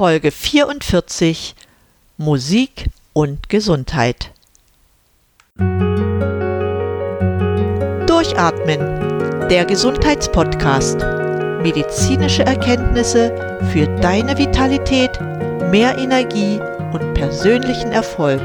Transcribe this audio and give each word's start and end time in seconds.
Folge 0.00 0.30
44 0.30 1.54
Musik 2.16 2.86
und 3.12 3.50
Gesundheit. 3.50 4.30
Durchatmen, 8.06 8.80
der 9.50 9.66
Gesundheitspodcast. 9.66 11.00
Medizinische 11.62 12.46
Erkenntnisse 12.46 13.60
für 13.74 13.88
deine 14.00 14.38
Vitalität, 14.38 15.20
mehr 15.70 15.98
Energie 15.98 16.58
und 16.94 17.12
persönlichen 17.12 17.92
Erfolg 17.92 18.40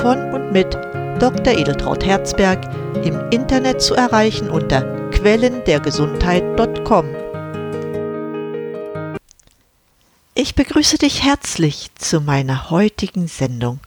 von 0.00 0.32
und 0.32 0.52
mit 0.52 0.74
Dr. 1.18 1.58
Edeltraut 1.58 2.06
Herzberg 2.06 2.60
im 3.04 3.18
Internet 3.30 3.82
zu 3.82 3.96
erreichen 3.96 4.48
unter 4.48 4.82
quellendergesundheit.com. 5.10 7.23
Ich 10.36 10.56
begrüße 10.56 10.98
dich 10.98 11.22
herzlich 11.22 11.90
zu 11.94 12.20
meiner 12.20 12.68
heutigen 12.70 13.28
Sendung. 13.28 13.78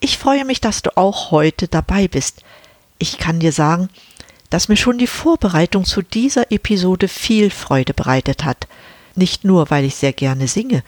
Ich 0.00 0.16
freue 0.16 0.46
mich, 0.46 0.62
dass 0.62 0.80
du 0.80 0.96
auch 0.96 1.32
heute 1.32 1.68
dabei 1.68 2.08
bist. 2.08 2.44
Ich 2.98 3.18
kann 3.18 3.40
dir 3.40 3.52
sagen, 3.52 3.90
dass 4.48 4.68
mir 4.68 4.78
schon 4.78 4.96
die 4.96 5.06
Vorbereitung 5.06 5.84
zu 5.84 6.00
dieser 6.00 6.50
Episode 6.50 7.08
viel 7.08 7.50
Freude 7.50 7.92
bereitet 7.92 8.42
hat. 8.42 8.68
Nicht 9.16 9.44
nur, 9.44 9.68
weil 9.68 9.84
ich 9.84 9.96
sehr 9.96 10.14
gerne 10.14 10.48
singe, 10.48 10.82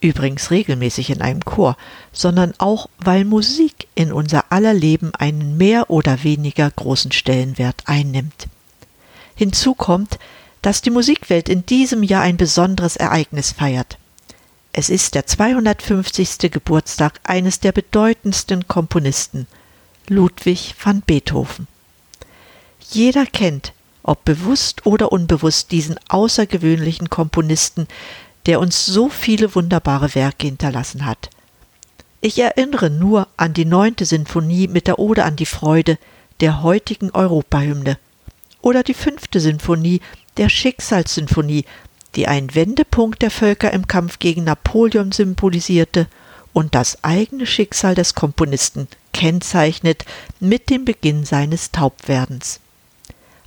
übrigens 0.00 0.50
regelmäßig 0.50 1.10
in 1.10 1.22
einem 1.22 1.44
Chor, 1.44 1.76
sondern 2.12 2.54
auch, 2.58 2.88
weil 2.98 3.24
Musik 3.24 3.86
in 3.94 4.12
unser 4.12 4.50
aller 4.50 4.74
Leben 4.74 5.14
einen 5.14 5.56
mehr 5.56 5.90
oder 5.90 6.24
weniger 6.24 6.68
großen 6.68 7.12
Stellenwert 7.12 7.84
einnimmt. 7.84 8.48
Hinzu 9.36 9.76
kommt, 9.76 10.18
dass 10.60 10.82
die 10.82 10.90
Musikwelt 10.90 11.48
in 11.48 11.64
diesem 11.66 12.02
Jahr 12.02 12.22
ein 12.22 12.36
besonderes 12.36 12.96
Ereignis 12.96 13.52
feiert. 13.52 13.96
Es 14.80 14.90
ist 14.90 15.16
der 15.16 15.26
250. 15.26 16.52
Geburtstag 16.52 17.18
eines 17.24 17.58
der 17.58 17.72
bedeutendsten 17.72 18.68
Komponisten, 18.68 19.48
Ludwig 20.06 20.76
van 20.80 21.02
Beethoven. 21.04 21.66
Jeder 22.88 23.26
kennt, 23.26 23.72
ob 24.04 24.24
bewusst 24.24 24.86
oder 24.86 25.10
unbewusst, 25.10 25.72
diesen 25.72 25.98
außergewöhnlichen 26.06 27.10
Komponisten, 27.10 27.88
der 28.46 28.60
uns 28.60 28.86
so 28.86 29.08
viele 29.08 29.52
wunderbare 29.56 30.14
Werke 30.14 30.46
hinterlassen 30.46 31.06
hat. 31.06 31.28
Ich 32.20 32.38
erinnere 32.38 32.88
nur 32.88 33.26
an 33.36 33.54
die 33.54 33.64
neunte 33.64 34.04
Sinfonie 34.04 34.68
mit 34.68 34.86
der 34.86 35.00
Ode 35.00 35.24
an 35.24 35.34
die 35.34 35.46
Freude 35.46 35.98
der 36.38 36.62
heutigen 36.62 37.10
Europahymne 37.10 37.98
oder 38.62 38.84
die 38.84 38.94
fünfte 38.94 39.40
Sinfonie 39.40 40.02
der 40.36 40.48
Schicksalssinfonie 40.48 41.64
die 42.18 42.26
einen 42.26 42.52
Wendepunkt 42.56 43.22
der 43.22 43.30
Völker 43.30 43.72
im 43.72 43.86
Kampf 43.86 44.18
gegen 44.18 44.42
Napoleon 44.42 45.12
symbolisierte 45.12 46.08
und 46.52 46.74
das 46.74 47.04
eigene 47.04 47.46
Schicksal 47.46 47.94
des 47.94 48.16
Komponisten 48.16 48.88
kennzeichnet 49.12 50.04
mit 50.40 50.68
dem 50.68 50.84
Beginn 50.84 51.24
seines 51.24 51.70
Taubwerdens. 51.70 52.58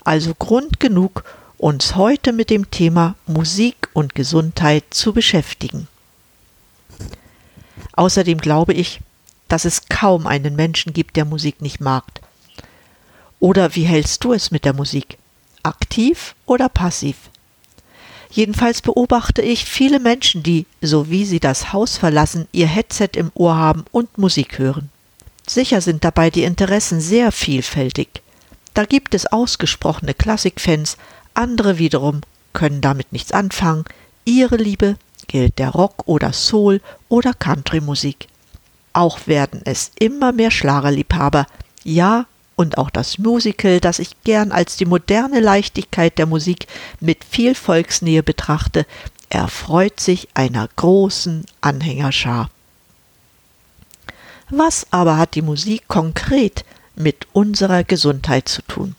Also 0.06 0.34
Grund 0.34 0.80
genug, 0.80 1.26
uns 1.58 1.98
heute 1.98 2.32
mit 2.32 2.50
dem 2.50 2.72
Thema 2.72 3.16
Musik 3.28 3.90
und 3.92 4.16
Gesundheit 4.16 4.86
zu 4.92 5.12
beschäftigen. 5.12 5.90
Außerdem 7.92 8.38
glaube 8.38 8.72
ich, 8.72 9.02
dass 9.50 9.66
es 9.66 9.90
kaum 9.90 10.28
einen 10.28 10.56
Menschen 10.56 10.94
gibt, 10.94 11.18
der 11.18 11.26
Musik 11.26 11.62
nicht 11.62 11.82
mag. 11.82 12.06
Oder 13.42 13.76
wie 13.76 13.84
hältst 13.84 14.24
du 14.24 14.32
es 14.32 14.50
mit 14.50 14.64
der 14.64 14.74
Musik? 14.74 15.18
Aktiv 15.62 16.36
oder 16.46 16.70
passiv? 16.70 17.18
Jedenfalls 18.32 18.82
beobachte 18.82 19.42
ich 19.42 19.66
viele 19.66 20.00
Menschen, 20.00 20.42
die, 20.42 20.66
so 20.82 21.10
wie 21.10 21.26
sie 21.26 21.42
das 21.42 21.74
Haus 21.74 21.98
verlassen, 21.98 22.48
ihr 22.54 22.68
Headset 22.68 23.10
im 23.16 23.30
Ohr 23.34 23.56
haben 23.56 23.84
und 23.92 24.18
Musik 24.18 24.58
hören. 24.58 24.90
Sicher 25.48 25.82
sind 25.82 26.06
dabei 26.06 26.30
die 26.30 26.44
Interessen 26.44 27.02
sehr 27.02 27.34
vielfältig. 27.34 28.22
Da 28.74 28.86
gibt 28.86 29.14
es 29.14 29.25
ausgesprochene 29.25 30.14
Klassikfans, 30.14 30.97
andere 31.34 31.78
wiederum 31.78 32.22
können 32.53 32.80
damit 32.80 33.12
nichts 33.12 33.34
anfangen. 33.34 33.84
Ihre 34.24 34.56
Liebe 34.56 34.96
gilt 35.28 35.59
der 35.59 35.69
Rock- 35.69 36.08
oder 36.08 36.31
Soul- 36.31 36.81
oder 37.09 37.34
Country-Musik. 37.34 38.28
Auch 38.94 39.28
werden 39.28 39.62
es 39.66 39.92
immer 40.00 40.31
mehr 40.31 40.52
Schlagerliebhaber, 40.52 41.48
ja 41.84 42.25
und 42.62 42.78
auch 42.78 42.92
das 42.92 43.18
Musical, 43.18 43.80
das 43.80 43.98
ich 43.98 44.24
gern 44.24 44.52
als 44.52 44.78
die 44.78 44.86
moderne 44.86 45.40
Leichtigkeit 45.40 46.18
der 46.20 46.28
Musik 46.28 46.68
mit 47.00 47.24
viel 47.24 47.56
Volksnähe 47.56 48.22
betrachte, 48.22 48.86
erfreut 49.30 50.00
sich 50.00 50.30
einer 50.36 50.70
großen 50.76 51.46
Anhängerschar. 51.60 52.52
Was 54.52 54.86
aber 54.92 55.18
hat 55.18 55.34
die 55.36 55.42
Musik 55.42 55.88
konkret 55.88 56.64
mit 56.96 57.26
unserer 57.34 57.84
Gesundheit 57.84 58.48
zu 58.48 58.62
tun? 58.62 58.96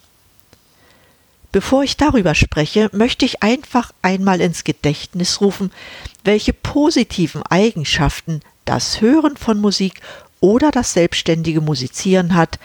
Bevor 1.53 1.85
ich 1.85 1.97
darüber 1.97 2.35
spreche, 2.35 2.91
möchte 2.93 3.27
ich 3.27 3.43
einfach 3.43 3.93
einmal 4.01 4.41
ins 4.41 4.65
Gedächtnis 4.65 5.41
rufen, 5.41 5.71
welche 6.25 6.53
positiven 6.53 7.43
Eigenschaften 7.45 8.41
das 8.65 9.01
Hören 9.01 9.37
von 9.37 9.61
Musik 9.61 10.01
oder 10.41 10.71
das 10.71 10.95
selbstständige 10.95 11.61
Musizieren 11.61 12.35
hat, 12.35 12.59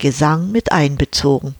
Gesang 0.00 0.50
mit 0.50 0.72
einbezogen. 0.72 1.54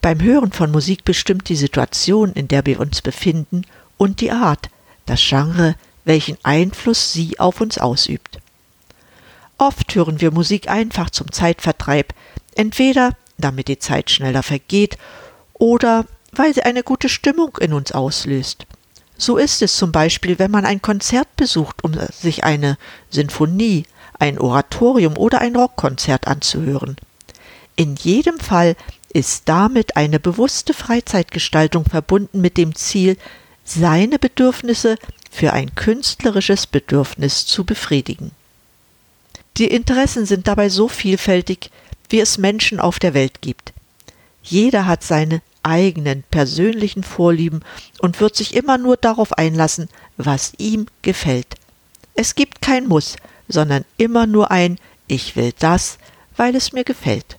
Beim 0.00 0.22
Hören 0.22 0.52
von 0.52 0.70
Musik 0.70 1.04
bestimmt 1.04 1.48
die 1.48 1.56
Situation, 1.56 2.32
in 2.32 2.48
der 2.48 2.64
wir 2.64 2.80
uns 2.80 3.02
befinden, 3.02 3.66
und 3.98 4.20
die 4.20 4.30
Art, 4.30 4.70
das 5.06 5.20
Genre, 5.20 5.74
welchen 6.04 6.38
Einfluss 6.42 7.12
sie 7.12 7.38
auf 7.38 7.60
uns 7.60 7.76
ausübt. 7.78 8.38
Oft 9.58 9.94
hören 9.94 10.20
wir 10.20 10.30
Musik 10.30 10.68
einfach 10.68 11.10
zum 11.10 11.32
Zeitvertreib, 11.32 12.14
entweder 12.54 13.16
damit 13.36 13.68
die 13.68 13.78
Zeit 13.78 14.10
schneller 14.10 14.42
vergeht 14.42 14.96
oder 15.54 16.06
weil 16.32 16.54
sie 16.54 16.62
eine 16.62 16.82
gute 16.82 17.08
Stimmung 17.08 17.56
in 17.60 17.72
uns 17.72 17.92
auslöst. 17.92 18.66
So 19.16 19.36
ist 19.36 19.62
es 19.62 19.76
zum 19.76 19.90
Beispiel, 19.90 20.38
wenn 20.38 20.50
man 20.50 20.66
ein 20.66 20.82
Konzert 20.82 21.34
besucht, 21.36 21.82
um 21.82 21.94
sich 22.12 22.44
eine 22.44 22.76
Sinfonie, 23.10 23.86
ein 24.18 24.38
Oratorium 24.38 25.16
oder 25.16 25.40
ein 25.40 25.56
Rockkonzert 25.56 26.26
anzuhören. 26.26 26.96
In 27.76 27.96
jedem 27.96 28.38
Fall 28.38 28.76
ist 29.12 29.48
damit 29.48 29.96
eine 29.96 30.20
bewusste 30.20 30.74
Freizeitgestaltung 30.74 31.84
verbunden 31.84 32.40
mit 32.40 32.56
dem 32.56 32.74
Ziel, 32.74 33.16
seine 33.64 34.18
Bedürfnisse 34.18 34.96
für 35.30 35.52
ein 35.52 35.74
künstlerisches 35.74 36.66
Bedürfnis 36.66 37.46
zu 37.46 37.64
befriedigen. 37.64 38.32
Die 39.56 39.68
Interessen 39.68 40.26
sind 40.26 40.46
dabei 40.46 40.68
so 40.68 40.88
vielfältig, 40.88 41.70
wie 42.08 42.20
es 42.20 42.38
Menschen 42.38 42.80
auf 42.80 42.98
der 42.98 43.14
Welt 43.14 43.40
gibt. 43.40 43.72
Jeder 44.42 44.86
hat 44.86 45.02
seine 45.02 45.42
eigenen 45.62 46.22
persönlichen 46.30 47.02
Vorlieben 47.02 47.60
und 48.00 48.20
wird 48.20 48.36
sich 48.36 48.54
immer 48.54 48.78
nur 48.78 48.96
darauf 48.96 49.32
einlassen, 49.32 49.88
was 50.16 50.52
ihm 50.58 50.86
gefällt. 51.02 51.54
Es 52.14 52.34
gibt 52.34 52.60
kein 52.60 52.86
Muss, 52.86 53.16
sondern 53.48 53.84
immer 53.96 54.26
nur 54.26 54.50
ein 54.50 54.78
Ich 55.06 55.36
will 55.36 55.52
das, 55.58 55.98
weil 56.36 56.54
es 56.54 56.72
mir 56.72 56.84
gefällt. 56.84 57.38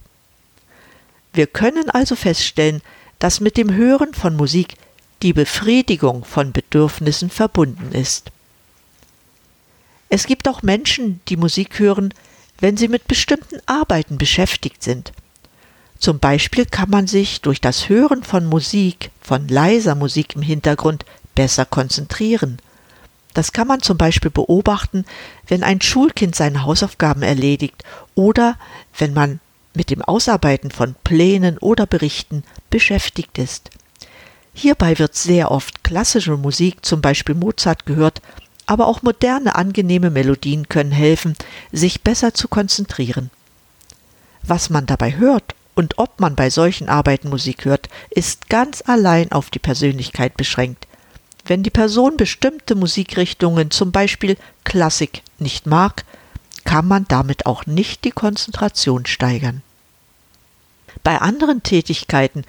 Wir 1.36 1.48
können 1.48 1.90
also 1.90 2.16
feststellen, 2.16 2.82
dass 3.20 3.42
mit 3.42 3.58
dem 3.58 3.74
Hören 3.74 4.14
von 4.14 4.38
Musik 4.38 4.76
die 5.22 5.34
Befriedigung 5.34 6.24
von 6.24 6.54
Bedürfnissen 6.54 7.30
verbunden 7.30 7.92
ist. 7.92 8.32
Es 10.08 10.28
gibt 10.28 10.48
auch 10.48 10.62
Menschen, 10.62 11.20
die 11.28 11.36
Musik 11.36 11.80
hören, 11.80 12.14
wenn 12.60 12.78
sie 12.78 12.88
mit 12.88 13.08
bestimmten 13.08 13.60
Arbeiten 13.66 14.18
beschäftigt 14.18 14.82
sind. 14.82 15.12
Zum 16.00 16.20
Beispiel 16.20 16.66
kann 16.66 16.90
man 16.90 17.06
sich 17.06 17.42
durch 17.42 17.60
das 17.60 17.90
Hören 17.90 18.24
von 18.24 18.46
Musik, 18.46 19.12
von 19.22 19.48
leiser 19.50 19.96
Musik 19.96 20.36
im 20.36 20.42
Hintergrund, 20.42 21.04
besser 21.36 21.66
konzentrieren. 21.66 22.60
Das 23.34 23.52
kann 23.52 23.68
man 23.68 23.82
zum 23.82 23.98
Beispiel 23.98 24.32
beobachten, 24.32 25.04
wenn 25.48 25.64
ein 25.64 25.82
Schulkind 25.82 26.34
seine 26.34 26.64
Hausaufgaben 26.64 27.24
erledigt 27.24 27.84
oder 28.14 28.58
wenn 28.98 29.14
man 29.14 29.42
mit 29.76 29.90
dem 29.90 30.02
Ausarbeiten 30.02 30.72
von 30.72 30.96
Plänen 31.04 31.58
oder 31.58 31.86
Berichten 31.86 32.44
beschäftigt 32.70 33.38
ist. 33.38 33.70
Hierbei 34.54 34.98
wird 35.00 35.16
sehr 35.16 35.52
oft 35.52 35.84
klassische 35.84 36.38
Musik, 36.38 36.86
zum 36.86 37.02
Beispiel 37.02 37.36
Mozart, 37.36 37.86
gehört, 37.86 38.22
aber 38.66 38.88
auch 38.88 39.02
moderne 39.02 39.56
angenehme 39.56 40.10
Melodien 40.10 40.70
können 40.70 40.92
helfen, 40.92 41.36
sich 41.72 42.02
besser 42.02 42.34
zu 42.34 42.48
konzentrieren. 42.48 43.30
Was 44.44 44.70
man 44.70 44.86
dabei 44.86 45.18
hört 45.18 45.56
und 45.76 45.98
ob 45.98 46.20
man 46.20 46.36
bei 46.36 46.50
solchen 46.50 46.88
Arbeiten 46.88 47.30
Musik 47.30 47.66
hört, 47.66 47.90
ist 48.10 48.50
ganz 48.50 48.82
allein 48.86 49.32
auf 49.32 49.50
die 49.50 49.60
Persönlichkeit 49.60 50.38
beschränkt. 50.38 50.88
Wenn 51.46 51.62
die 51.62 51.70
Person 51.70 52.18
bestimmte 52.18 52.76
Musikrichtungen, 52.76 53.70
zum 53.72 53.92
Beispiel 53.92 54.38
Klassik, 54.64 55.22
nicht 55.38 55.68
mag, 55.68 56.06
kann 56.66 56.88
man 56.88 57.06
damit 57.08 57.46
auch 57.46 57.66
nicht 57.66 58.04
die 58.04 58.12
Konzentration 58.12 59.06
steigern. 59.06 59.62
Bei 61.04 61.22
anderen 61.22 61.64
Tätigkeiten, 61.64 62.44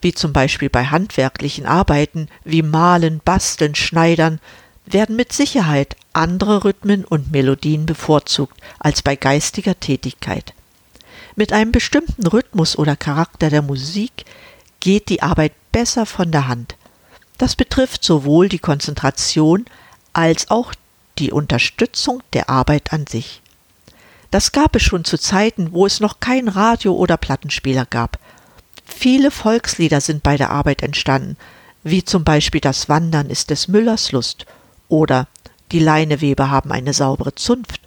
wie 0.00 0.14
zum 0.14 0.32
Beispiel 0.32 0.70
bei 0.70 0.86
handwerklichen 0.86 1.66
Arbeiten 1.66 2.28
wie 2.44 2.62
Malen, 2.62 3.20
Basteln, 3.24 3.74
Schneidern, 3.74 4.40
werden 4.86 5.16
mit 5.16 5.32
Sicherheit 5.32 5.96
andere 6.12 6.64
Rhythmen 6.64 7.04
und 7.04 7.30
Melodien 7.32 7.84
bevorzugt 7.84 8.58
als 8.78 9.02
bei 9.02 9.16
geistiger 9.16 9.78
Tätigkeit. 9.78 10.54
Mit 11.36 11.52
einem 11.52 11.72
bestimmten 11.72 12.26
Rhythmus 12.26 12.78
oder 12.78 12.96
Charakter 12.96 13.50
der 13.50 13.62
Musik 13.62 14.24
geht 14.80 15.08
die 15.08 15.22
Arbeit 15.22 15.52
besser 15.72 16.06
von 16.06 16.30
der 16.30 16.48
Hand. 16.48 16.76
Das 17.36 17.54
betrifft 17.54 18.02
sowohl 18.02 18.48
die 18.48 18.58
Konzentration 18.58 19.66
als 20.12 20.50
auch 20.50 20.74
die 21.18 21.32
Unterstützung 21.32 22.22
der 22.32 22.48
Arbeit 22.48 22.92
an 22.92 23.06
sich. 23.06 23.42
Das 24.30 24.52
gab 24.52 24.76
es 24.76 24.82
schon 24.82 25.04
zu 25.04 25.18
Zeiten, 25.18 25.72
wo 25.72 25.86
es 25.86 26.00
noch 26.00 26.20
kein 26.20 26.48
Radio 26.48 26.94
oder 26.94 27.16
Plattenspieler 27.16 27.86
gab. 27.86 28.18
Viele 28.84 29.30
Volkslieder 29.30 30.00
sind 30.00 30.22
bei 30.22 30.36
der 30.36 30.50
Arbeit 30.50 30.82
entstanden, 30.82 31.36
wie 31.82 32.04
zum 32.04 32.24
Beispiel 32.24 32.60
Das 32.60 32.88
Wandern 32.88 33.30
ist 33.30 33.50
des 33.50 33.68
Müllers 33.68 34.12
Lust 34.12 34.46
oder 34.88 35.28
Die 35.72 35.78
Leineweber 35.78 36.50
haben 36.50 36.72
eine 36.72 36.92
saubere 36.92 37.34
Zunft. 37.34 37.80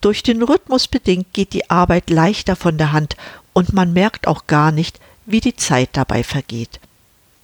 Durch 0.00 0.22
den 0.22 0.42
Rhythmus 0.42 0.88
bedingt 0.88 1.32
geht 1.32 1.52
die 1.52 1.70
Arbeit 1.70 2.10
leichter 2.10 2.56
von 2.56 2.78
der 2.78 2.92
Hand 2.92 3.16
und 3.52 3.72
man 3.72 3.92
merkt 3.92 4.26
auch 4.26 4.46
gar 4.46 4.72
nicht, 4.72 5.00
wie 5.26 5.40
die 5.40 5.56
Zeit 5.56 5.90
dabei 5.92 6.24
vergeht. 6.24 6.80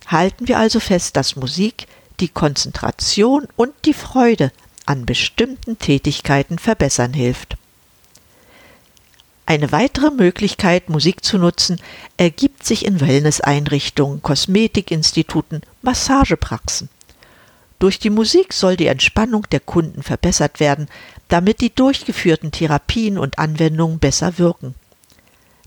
Halten 0.06 0.48
wir 0.48 0.58
also 0.58 0.80
fest, 0.80 1.16
dass 1.16 1.36
Musik 1.36 1.86
die 2.20 2.28
Konzentration 2.28 3.46
und 3.56 3.72
die 3.84 3.94
Freude 3.94 4.52
an 4.86 5.04
bestimmten 5.04 5.78
Tätigkeiten 5.78 6.58
verbessern 6.58 7.12
hilft. 7.12 7.56
Eine 9.48 9.70
weitere 9.70 10.10
Möglichkeit, 10.10 10.90
Musik 10.90 11.24
zu 11.24 11.38
nutzen, 11.38 11.80
ergibt 12.16 12.66
sich 12.66 12.84
in 12.84 13.00
Wellnesseinrichtungen, 13.00 14.20
Kosmetikinstituten, 14.20 15.62
Massagepraxen. 15.82 16.88
Durch 17.78 18.00
die 18.00 18.10
Musik 18.10 18.52
soll 18.52 18.76
die 18.76 18.88
Entspannung 18.88 19.46
der 19.52 19.60
Kunden 19.60 20.02
verbessert 20.02 20.58
werden, 20.58 20.88
damit 21.28 21.60
die 21.60 21.72
durchgeführten 21.72 22.50
Therapien 22.50 23.18
und 23.18 23.38
Anwendungen 23.38 24.00
besser 24.00 24.38
wirken. 24.38 24.74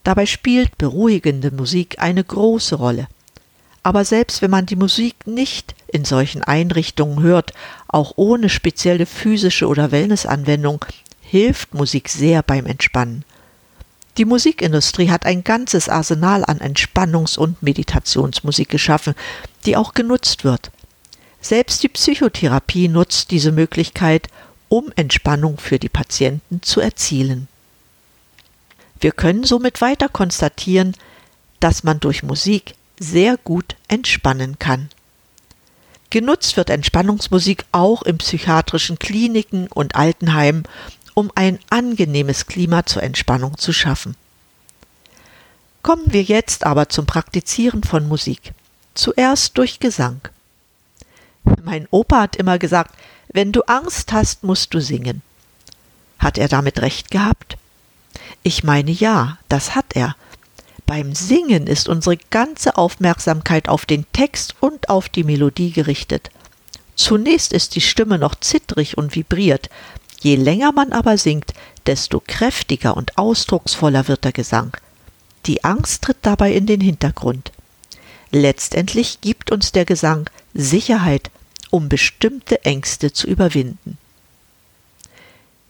Dabei 0.04 0.26
spielt 0.26 0.78
beruhigende 0.78 1.52
Musik 1.52 2.00
eine 2.00 2.24
große 2.24 2.76
Rolle. 2.76 3.08
Aber 3.82 4.04
selbst 4.04 4.42
wenn 4.42 4.52
man 4.52 4.66
die 4.66 4.76
Musik 4.76 5.26
nicht 5.26 5.74
in 5.88 6.04
solchen 6.04 6.44
Einrichtungen 6.44 7.22
hört, 7.22 7.54
auch 7.88 8.14
ohne 8.18 8.50
spezielle 8.50 9.06
physische 9.06 9.68
oder 9.68 9.92
Wellnessanwendung, 9.92 10.84
hilft 11.22 11.74
Musik 11.74 12.10
sehr 12.10 12.44
beim 12.44 12.66
Entspannen. 12.66 13.24
Die 14.20 14.26
Musikindustrie 14.26 15.10
hat 15.10 15.26
ein 15.26 15.46
ganzes 15.46 15.88
Arsenal 15.88 16.44
an 16.44 16.60
Entspannungs- 16.60 17.38
und 17.38 17.64
Meditationsmusik 17.64 18.68
geschaffen, 18.68 19.16
die 19.66 19.78
auch 19.78 19.94
genutzt 19.94 20.44
wird. 20.44 20.72
Selbst 21.40 21.82
die 21.84 21.88
Psychotherapie 21.88 22.90
nutzt 22.90 23.32
diese 23.32 23.54
Möglichkeit, 23.54 24.28
um 24.68 24.92
Entspannung 24.98 25.58
für 25.58 25.80
die 25.80 25.88
Patienten 25.88 26.62
zu 26.62 26.82
erzielen. 26.82 27.48
Wir 29.00 29.14
können 29.14 29.46
somit 29.46 29.80
weiter 29.80 30.10
konstatieren, 30.10 30.96
dass 31.62 31.86
man 31.86 32.02
durch 32.02 32.22
Musik 32.22 32.76
sehr 33.00 33.38
gut 33.38 33.78
entspannen 33.88 34.60
kann. 34.60 34.90
Genutzt 36.10 36.58
wird 36.58 36.70
Entspannungsmusik 36.70 37.64
auch 37.72 38.02
in 38.02 38.18
psychiatrischen 38.18 39.00
Kliniken 39.00 39.68
und 39.68 39.96
Altenheimen, 39.96 40.64
um 41.20 41.34
ein 41.36 41.60
angenehmes 41.70 42.46
Klima 42.48 42.86
zur 42.86 43.04
Entspannung 43.04 43.58
zu 43.58 43.74
schaffen. 43.74 44.16
Kommen 45.82 46.14
wir 46.14 46.24
jetzt 46.24 46.66
aber 46.66 46.88
zum 46.88 47.08
Praktizieren 47.08 47.84
von 47.84 48.08
Musik. 48.08 48.54
Zuerst 48.94 49.58
durch 49.58 49.82
Gesang. 49.82 50.22
Mein 51.62 51.90
Opa 51.92 52.22
hat 52.22 52.38
immer 52.38 52.58
gesagt, 52.58 52.96
wenn 53.28 53.52
du 53.52 53.64
Angst 53.64 54.14
hast, 54.14 54.46
musst 54.46 54.74
du 54.74 54.80
singen. 54.80 55.22
Hat 56.20 56.38
er 56.38 56.48
damit 56.48 56.82
recht 56.82 57.12
gehabt? 57.12 57.58
Ich 58.42 58.64
meine 58.64 58.92
ja, 58.92 59.40
das 59.50 59.76
hat 59.76 59.98
er. 59.98 60.16
Beim 60.86 61.14
Singen 61.16 61.68
ist 61.68 61.90
unsere 61.90 62.16
ganze 62.16 62.78
Aufmerksamkeit 62.78 63.68
auf 63.68 63.86
den 63.86 64.06
Text 64.14 64.56
und 64.62 64.88
auf 64.88 65.10
die 65.10 65.26
Melodie 65.26 65.72
gerichtet. 65.72 66.32
Zunächst 66.96 67.52
ist 67.52 67.76
die 67.76 67.82
Stimme 67.82 68.18
noch 68.18 68.36
zittrig 68.36 68.98
und 68.98 69.16
vibriert, 69.18 69.70
je 70.22 70.36
länger 70.36 70.72
man 70.72 70.92
aber 70.92 71.18
singt, 71.18 71.54
desto 71.86 72.22
kräftiger 72.26 72.96
und 72.98 73.18
ausdrucksvoller 73.18 74.08
wird 74.08 74.24
der 74.24 74.32
Gesang. 74.32 74.76
Die 75.46 75.64
Angst 75.64 76.04
tritt 76.04 76.18
dabei 76.22 76.54
in 76.54 76.66
den 76.66 76.82
Hintergrund. 76.82 77.52
Letztendlich 78.32 79.22
gibt 79.22 79.52
uns 79.52 79.72
der 79.72 79.86
Gesang 79.86 80.30
Sicherheit, 80.54 81.32
um 81.70 81.90
bestimmte 81.90 82.64
Ängste 82.66 83.12
zu 83.14 83.28
überwinden. 83.28 83.98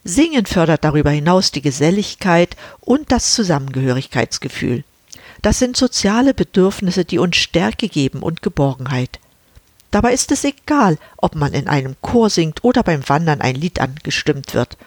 Singen 0.04 0.46
fördert 0.46 0.84
darüber 0.84 1.12
hinaus 1.12 1.52
die 1.52 1.62
Geselligkeit 1.62 2.56
und 2.82 3.12
das 3.12 3.34
Zusammengehörigkeitsgefühl. 3.34 4.84
Das 5.42 5.60
sind 5.60 5.78
soziale 5.78 6.34
Bedürfnisse, 6.34 7.06
die 7.06 7.20
uns 7.20 7.38
Stärke 7.38 7.88
geben 7.88 8.22
und 8.22 8.42
Geborgenheit. 8.42 9.20
Dabei 9.92 10.14
ist 10.14 10.32
es 10.32 10.44
egal, 10.44 10.98
ob 11.18 11.36
man 11.36 11.54
in 11.54 11.68
einem 11.68 11.96
Chor 12.02 12.30
singt 12.30 12.64
oder 12.64 12.84
beim 12.84 13.08
Wandern 13.10 13.42
ein 13.42 13.56
Lied 13.56 13.80
angestimmt 13.80 14.54
wird. 14.54 14.78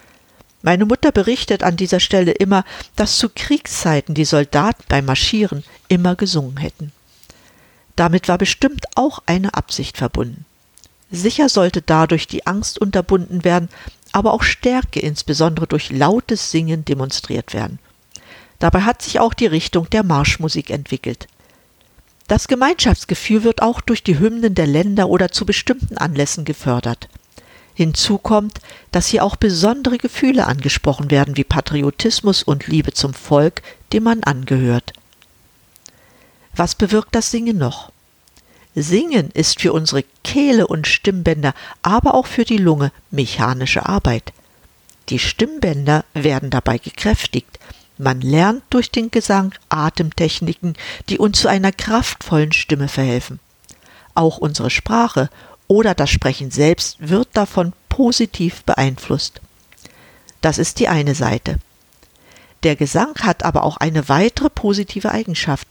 Meine 0.63 0.85
Mutter 0.85 1.11
berichtet 1.11 1.65
an 1.65 1.77
dieser 1.77 1.99
Stelle 1.99 2.31
immer, 2.33 2.65
dass 2.95 3.19
zu 3.19 3.29
Kriegszeiten 3.29 4.15
die 4.15 4.25
Soldaten 4.25 4.85
beim 4.89 5.07
Marschieren 5.07 5.65
immer 5.89 6.15
gesungen 6.15 6.57
hätten. 6.57 6.93
Damit 7.97 8.29
war 8.29 8.39
bestimmt 8.39 8.87
auch 8.95 9.23
eine 9.27 9.55
Absicht 9.55 9.99
verbunden. 9.99 10.45
Sicher 11.11 11.49
sollte 11.49 11.83
dadurch 11.83 12.27
die 12.27 12.47
Angst 12.47 12.79
unterbunden 12.79 13.45
werden, 13.45 13.69
aber 14.13 14.33
auch 14.33 14.43
Stärke 14.43 15.01
insbesondere 15.01 15.67
durch 15.67 15.91
lautes 15.91 16.51
Singen 16.51 16.85
demonstriert 16.85 17.53
werden. 17.53 17.79
Dabei 18.61 18.83
hat 18.83 19.03
sich 19.03 19.19
auch 19.19 19.35
die 19.35 19.47
Richtung 19.47 19.91
der 19.91 20.05
Marschmusik 20.05 20.71
entwickelt. 20.71 21.27
Das 22.33 22.49
Gemeinschaftsgefühl 22.49 23.45
wird 23.45 23.61
auch 23.61 23.83
durch 23.83 24.03
die 24.03 24.19
Hymnen 24.19 24.55
der 24.55 24.67
Länder 24.67 25.11
oder 25.11 25.31
zu 25.31 25.45
bestimmten 25.45 25.99
Anlässen 25.99 26.47
gefördert. 26.47 27.11
Hinzu 27.75 28.17
kommt, 28.17 28.59
dass 28.91 29.09
hier 29.09 29.23
auch 29.23 29.37
besondere 29.37 29.99
Gefühle 29.99 30.47
angesprochen 30.47 31.11
werden 31.11 31.37
wie 31.37 31.45
Patriotismus 31.45 32.43
und 32.43 32.69
Liebe 32.69 32.95
zum 32.95 33.13
Volk, 33.13 33.61
dem 33.93 34.05
man 34.05 34.25
angehört. 34.25 34.95
Was 36.57 36.75
bewirkt 36.75 37.15
das 37.15 37.31
Singen 37.31 37.59
noch? 37.59 37.93
Singen 38.75 39.31
ist 39.33 39.61
für 39.61 39.75
unsere 39.75 40.03
Kehle 40.25 40.67
und 40.67 40.87
Stimmbänder, 40.87 41.53
aber 41.83 42.15
auch 42.15 42.27
für 42.27 42.47
die 42.47 42.57
Lunge 42.57 42.93
mechanische 43.11 43.85
Arbeit. 43.85 44.33
Die 45.11 45.19
Stimmbänder 45.19 46.07
werden 46.15 46.49
dabei 46.49 46.79
gekräftigt, 46.79 47.59
man 48.03 48.21
lernt 48.21 48.63
durch 48.71 48.91
den 48.91 49.11
Gesang 49.11 49.55
Atemtechniken, 49.69 50.75
die 51.09 51.19
uns 51.19 51.41
zu 51.41 51.49
einer 51.49 51.73
kraftvollen 51.73 52.53
Stimme 52.53 52.89
verhelfen. 52.89 53.41
Auch 54.15 54.39
unsere 54.39 54.71
Sprache 54.71 55.31
oder 55.69 55.95
das 55.95 56.11
Sprechen 56.11 56.51
selbst 56.51 56.97
wird 57.01 57.29
davon 57.33 57.73
positiv 57.89 58.63
beeinflusst. 58.65 59.41
Das 60.41 60.59
ist 60.59 60.81
die 60.81 60.89
eine 60.89 61.15
Seite. 61.15 61.57
Der 62.63 62.77
Gesang 62.77 63.15
hat 63.21 63.45
aber 63.45 63.65
auch 63.65 63.77
eine 63.79 64.09
weitere 64.09 64.51
positive 64.51 65.11
Eigenschaft. 65.11 65.67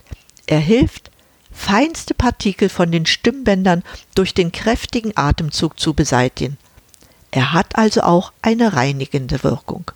Er 0.47 0.59
hilft, 0.59 1.11
feinste 1.51 2.13
Partikel 2.13 2.69
von 2.69 2.91
den 2.91 3.05
Stimmbändern 3.05 3.83
durch 4.15 4.33
den 4.33 4.51
kräftigen 4.51 5.13
Atemzug 5.15 5.79
zu 5.79 5.93
beseitigen. 5.93 6.57
Er 7.31 7.53
hat 7.53 7.77
also 7.77 8.01
auch 8.01 8.33
eine 8.41 8.73
reinigende 8.73 9.43
Wirkung. 9.43 9.91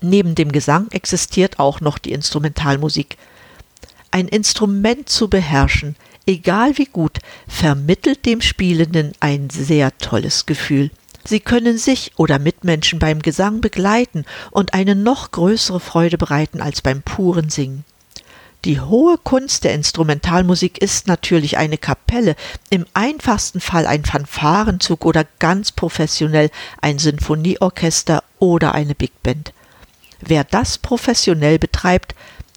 Neben 0.00 0.34
dem 0.34 0.50
Gesang 0.52 0.88
existiert 0.90 1.58
auch 1.58 1.80
noch 1.80 1.98
die 1.98 2.12
Instrumentalmusik. 2.12 3.18
Ein 4.10 4.28
Instrument 4.28 5.08
zu 5.08 5.28
beherrschen, 5.28 5.94
egal 6.26 6.78
wie 6.78 6.86
gut, 6.86 7.18
vermittelt 7.46 8.24
dem 8.24 8.40
Spielenden 8.40 9.12
ein 9.20 9.50
sehr 9.50 9.96
tolles 9.98 10.46
Gefühl. 10.46 10.90
Sie 11.24 11.40
können 11.40 11.76
sich 11.76 12.12
oder 12.16 12.38
Mitmenschen 12.38 12.98
beim 12.98 13.20
Gesang 13.20 13.60
begleiten 13.60 14.24
und 14.50 14.72
eine 14.72 14.94
noch 14.94 15.32
größere 15.32 15.80
Freude 15.80 16.16
bereiten 16.16 16.62
als 16.62 16.80
beim 16.80 17.02
puren 17.02 17.50
Singen. 17.50 17.84
Die 18.64 18.80
hohe 18.80 19.16
Kunst 19.16 19.64
der 19.64 19.74
Instrumentalmusik 19.74 20.78
ist 20.78 21.06
natürlich 21.06 21.56
eine 21.56 21.78
Kapelle, 21.78 22.36
im 22.68 22.84
einfachsten 22.92 23.60
Fall 23.60 23.86
ein 23.86 24.04
Fanfarenzug 24.04 25.06
oder 25.06 25.24
ganz 25.38 25.72
professionell 25.72 26.50
ein 26.80 26.98
Sinfonieorchester 26.98 28.22
oder 28.38 28.74
eine 28.74 28.94
Big 28.94 29.22
Band. 29.22 29.52
Wer 30.20 30.44
das 30.44 30.78
professionell 30.78 31.58
betreibt, 31.58 32.14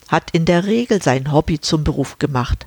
hat 0.08 0.32
in 0.32 0.46
der 0.46 0.66
Regel 0.66 1.02
sein 1.02 1.32
Hobby 1.32 1.60
zum 1.60 1.84
Beruf 1.84 2.20
gemacht. 2.20 2.66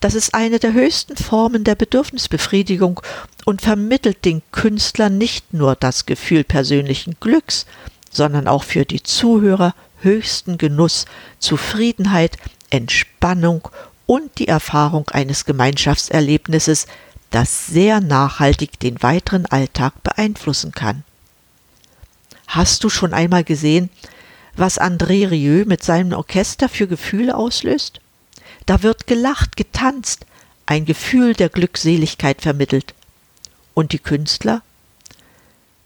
Das 0.00 0.14
ist 0.14 0.34
eine 0.34 0.58
der 0.58 0.74
höchsten 0.74 1.16
Formen 1.16 1.64
der 1.64 1.74
Bedürfnisbefriedigung 1.74 3.00
und 3.44 3.62
vermittelt 3.62 4.24
den 4.24 4.42
Künstlern 4.52 5.18
nicht 5.18 5.52
nur 5.52 5.74
das 5.74 6.06
Gefühl 6.06 6.44
persönlichen 6.44 7.16
Glücks, 7.18 7.66
sondern 8.10 8.46
auch 8.46 8.62
für 8.62 8.84
die 8.84 9.02
Zuhörer 9.02 9.74
höchsten 10.00 10.58
Genuss, 10.58 11.06
Zufriedenheit, 11.40 12.36
Entspannung 12.70 13.68
und 14.06 14.38
die 14.38 14.48
Erfahrung 14.48 15.08
eines 15.10 15.44
Gemeinschaftserlebnisses, 15.44 16.86
das 17.30 17.66
sehr 17.66 18.00
nachhaltig 18.00 18.78
den 18.78 19.02
weiteren 19.02 19.46
Alltag 19.46 20.02
beeinflussen 20.02 20.72
kann. 20.72 21.02
Hast 22.48 22.82
du 22.82 22.88
schon 22.88 23.12
einmal 23.12 23.44
gesehen, 23.44 23.90
was 24.56 24.80
André 24.80 25.30
Rieu 25.30 25.64
mit 25.66 25.84
seinem 25.84 26.14
Orchester 26.14 26.70
für 26.70 26.88
Gefühle 26.88 27.36
auslöst? 27.36 28.00
Da 28.64 28.82
wird 28.82 29.06
gelacht, 29.06 29.56
getanzt, 29.56 30.24
ein 30.64 30.86
Gefühl 30.86 31.34
der 31.34 31.50
Glückseligkeit 31.50 32.40
vermittelt. 32.40 32.94
Und 33.74 33.92
die 33.92 33.98
Künstler? 33.98 34.62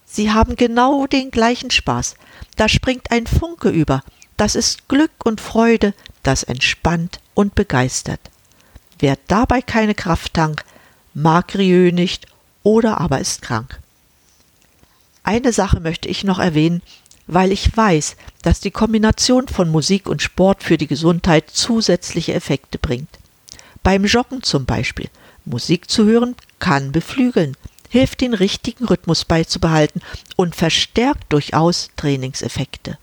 Sie 0.07 0.31
haben 0.31 0.54
genau 0.54 1.09
den 1.09 1.33
gleichen 1.33 1.73
Spaß. 1.73 2.14
Da 2.57 2.69
springt 2.69 3.11
ein 3.11 3.26
Funke 3.26 3.69
über. 3.69 4.04
Das 4.37 4.54
ist 4.54 4.88
Glück 4.88 5.11
und 5.25 5.40
Freude, 5.40 5.95
das 6.23 6.45
entspannt 6.45 7.19
und 7.35 7.57
begeistert. 7.57 8.21
Wer 9.00 9.19
dabei 9.26 9.62
keine 9.62 9.97
Kraft 9.97 10.35
tankt, 10.35 10.64
mag 11.12 11.57
Rieu 11.57 11.90
nicht 11.90 12.26
oder 12.62 13.00
aber 13.00 13.19
ist 13.19 13.42
krank. 13.42 13.82
Eine 15.23 15.52
Sache 15.52 15.81
möchte 15.81 16.09
ich 16.09 16.25
noch 16.25 16.38
erwähnen, 16.38 16.83
weil 17.26 17.52
ich 17.52 17.76
weiß, 17.76 18.17
dass 18.43 18.61
die 18.61 18.71
Kombination 18.71 19.49
von 19.49 19.71
Musik 19.71 20.09
und 20.09 20.23
Sport 20.23 20.62
für 20.62 20.76
die 20.76 20.88
Gesundheit 20.88 21.50
zusätzliche 21.50 22.35
Effekte 22.35 22.79
bringt. 22.79 23.09
Beim 23.83 24.05
Joggen 24.05 24.43
zum 24.43 24.64
Beispiel. 24.64 25.09
Musik 25.45 25.91
zu 25.91 26.05
hören 26.05 26.37
kann 26.59 26.93
beflügeln, 26.93 27.57
hilft 27.88 28.21
den 28.21 28.35
richtigen 28.35 28.85
Rhythmus 28.85 29.25
beizubehalten 29.25 30.00
und 30.37 30.55
verstärkt 30.55 31.33
durchaus 31.33 31.91
Trainingseffekte. 31.97 32.99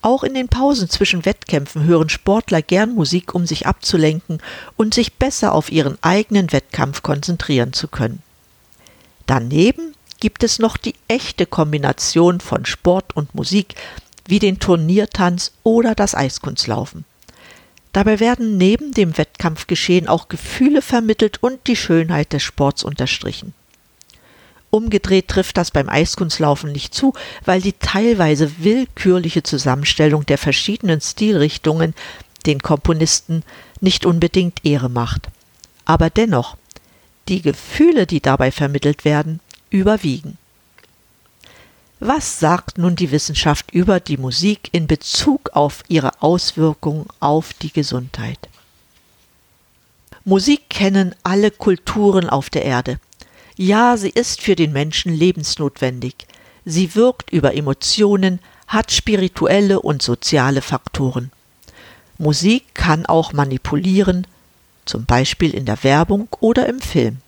Auch 0.00 0.22
in 0.22 0.34
den 0.34 0.48
Pausen 0.48 0.90
zwischen 0.90 1.24
Wettkämpfen 1.24 1.84
hören 1.84 2.10
Sportler 2.10 2.60
gern 2.60 2.94
Musik, 2.94 3.34
um 3.34 3.46
sich 3.46 3.66
abzulenken 3.66 4.38
und 4.76 4.92
sich 4.92 5.14
besser 5.14 5.54
auf 5.54 5.72
ihren 5.72 5.96
eigenen 6.02 6.52
Wettkampf 6.52 7.02
konzentrieren 7.02 7.72
zu 7.72 7.88
können. 7.88 8.22
Daneben 9.26 9.93
gibt 10.24 10.42
es 10.42 10.58
noch 10.58 10.78
die 10.78 10.94
echte 11.06 11.44
Kombination 11.44 12.40
von 12.40 12.64
Sport 12.64 13.14
und 13.14 13.34
Musik, 13.34 13.74
wie 14.26 14.38
den 14.38 14.58
Turniertanz 14.58 15.52
oder 15.64 15.94
das 15.94 16.14
Eiskunstlaufen. 16.14 17.04
Dabei 17.92 18.20
werden 18.20 18.56
neben 18.56 18.92
dem 18.92 19.18
Wettkampfgeschehen 19.18 20.08
auch 20.08 20.28
Gefühle 20.28 20.80
vermittelt 20.80 21.42
und 21.42 21.66
die 21.66 21.76
Schönheit 21.76 22.32
des 22.32 22.42
Sports 22.42 22.84
unterstrichen. 22.84 23.52
Umgedreht 24.70 25.28
trifft 25.28 25.58
das 25.58 25.70
beim 25.70 25.90
Eiskunstlaufen 25.90 26.72
nicht 26.72 26.94
zu, 26.94 27.12
weil 27.44 27.60
die 27.60 27.74
teilweise 27.74 28.50
willkürliche 28.64 29.42
Zusammenstellung 29.42 30.24
der 30.24 30.38
verschiedenen 30.38 31.02
Stilrichtungen 31.02 31.92
den 32.46 32.60
Komponisten 32.60 33.42
nicht 33.82 34.06
unbedingt 34.06 34.64
Ehre 34.64 34.88
macht. 34.88 35.28
Aber 35.84 36.08
dennoch, 36.08 36.56
die 37.28 37.42
Gefühle, 37.42 38.06
die 38.06 38.22
dabei 38.22 38.50
vermittelt 38.50 39.04
werden, 39.04 39.40
überwiegen. 39.74 40.38
Was 42.00 42.38
sagt 42.38 42.78
nun 42.78 42.96
die 42.96 43.10
Wissenschaft 43.10 43.72
über 43.72 44.00
die 44.00 44.16
Musik 44.16 44.68
in 44.72 44.86
Bezug 44.86 45.50
auf 45.52 45.82
ihre 45.88 46.22
Auswirkungen 46.22 47.06
auf 47.20 47.52
die 47.54 47.72
Gesundheit? 47.72 48.38
Musik 50.24 50.70
kennen 50.70 51.14
alle 51.22 51.50
Kulturen 51.50 52.30
auf 52.30 52.50
der 52.50 52.64
Erde. 52.64 52.98
Ja, 53.56 53.96
sie 53.96 54.10
ist 54.10 54.40
für 54.40 54.54
den 54.54 54.72
Menschen 54.72 55.12
lebensnotwendig. 55.12 56.14
Sie 56.64 56.94
wirkt 56.94 57.30
über 57.30 57.54
Emotionen, 57.54 58.40
hat 58.66 58.90
spirituelle 58.90 59.80
und 59.80 60.02
soziale 60.02 60.62
Faktoren. 60.62 61.30
Musik 62.16 62.74
kann 62.74 63.06
auch 63.06 63.32
manipulieren, 63.32 64.26
zum 64.84 65.04
Beispiel 65.04 65.52
in 65.52 65.66
der 65.66 65.82
Werbung 65.82 66.28
oder 66.40 66.66
im 66.68 66.80
Film. 66.80 67.18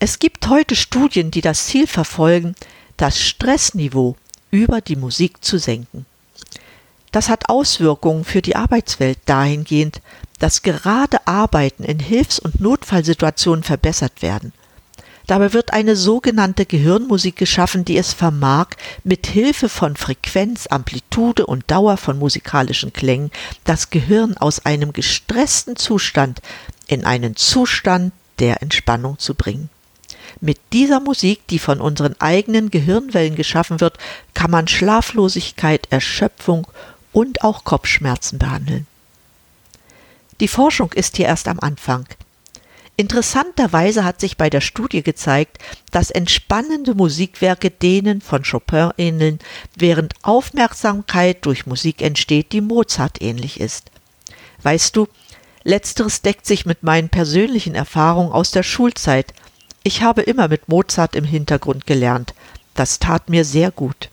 Es 0.00 0.20
gibt 0.20 0.46
heute 0.48 0.76
Studien, 0.76 1.32
die 1.32 1.40
das 1.40 1.66
Ziel 1.66 1.88
verfolgen, 1.88 2.54
das 2.96 3.20
Stressniveau 3.20 4.14
über 4.52 4.80
die 4.80 4.94
Musik 4.94 5.44
zu 5.44 5.58
senken. 5.58 6.06
Das 7.10 7.28
hat 7.28 7.48
Auswirkungen 7.48 8.24
für 8.24 8.40
die 8.40 8.54
Arbeitswelt 8.54 9.18
dahingehend, 9.26 10.00
dass 10.38 10.62
gerade 10.62 11.26
Arbeiten 11.26 11.82
in 11.82 11.98
Hilfs- 11.98 12.38
und 12.38 12.60
Notfallsituationen 12.60 13.64
verbessert 13.64 14.22
werden. 14.22 14.52
Dabei 15.26 15.52
wird 15.52 15.72
eine 15.72 15.96
sogenannte 15.96 16.64
Gehirnmusik 16.64 17.34
geschaffen, 17.34 17.84
die 17.84 17.98
es 17.98 18.12
vermag, 18.12 18.68
mit 19.02 19.26
Hilfe 19.26 19.68
von 19.68 19.96
Frequenz, 19.96 20.68
Amplitude 20.68 21.44
und 21.44 21.68
Dauer 21.72 21.96
von 21.96 22.20
musikalischen 22.20 22.92
Klängen 22.92 23.32
das 23.64 23.90
Gehirn 23.90 24.36
aus 24.36 24.64
einem 24.64 24.92
gestressten 24.92 25.74
Zustand 25.74 26.40
in 26.86 27.04
einen 27.04 27.34
Zustand 27.34 28.12
der 28.38 28.62
Entspannung 28.62 29.18
zu 29.18 29.34
bringen. 29.34 29.70
Mit 30.40 30.58
dieser 30.72 31.00
Musik, 31.00 31.46
die 31.48 31.58
von 31.58 31.80
unseren 31.80 32.14
eigenen 32.20 32.70
Gehirnwellen 32.70 33.34
geschaffen 33.34 33.80
wird, 33.80 33.98
kann 34.34 34.50
man 34.50 34.68
Schlaflosigkeit, 34.68 35.88
Erschöpfung 35.90 36.66
und 37.12 37.42
auch 37.42 37.64
Kopfschmerzen 37.64 38.38
behandeln. 38.38 38.86
Die 40.40 40.48
Forschung 40.48 40.92
ist 40.92 41.16
hier 41.16 41.26
erst 41.26 41.48
am 41.48 41.58
Anfang. 41.58 42.06
Interessanterweise 42.96 44.04
hat 44.04 44.20
sich 44.20 44.36
bei 44.36 44.50
der 44.50 44.60
Studie 44.60 45.02
gezeigt, 45.04 45.58
dass 45.92 46.10
entspannende 46.10 46.94
Musikwerke 46.94 47.70
denen 47.70 48.20
von 48.20 48.42
Chopin 48.42 48.90
ähneln, 48.98 49.38
während 49.76 50.14
Aufmerksamkeit 50.22 51.46
durch 51.46 51.66
Musik 51.66 52.02
entsteht, 52.02 52.52
die 52.52 52.60
Mozart 52.60 53.22
ähnlich 53.22 53.60
ist. 53.60 53.92
Weißt 54.62 54.96
du, 54.96 55.06
letzteres 55.62 56.22
deckt 56.22 56.44
sich 56.44 56.66
mit 56.66 56.82
meinen 56.82 57.08
persönlichen 57.08 57.76
Erfahrungen 57.76 58.32
aus 58.32 58.50
der 58.50 58.64
Schulzeit, 58.64 59.32
ich 59.88 60.02
habe 60.02 60.20
immer 60.20 60.48
mit 60.48 60.68
Mozart 60.68 61.16
im 61.16 61.24
Hintergrund 61.24 61.86
gelernt. 61.86 62.34
Das 62.74 62.98
tat 62.98 63.30
mir 63.30 63.46
sehr 63.46 63.70
gut. 63.70 64.10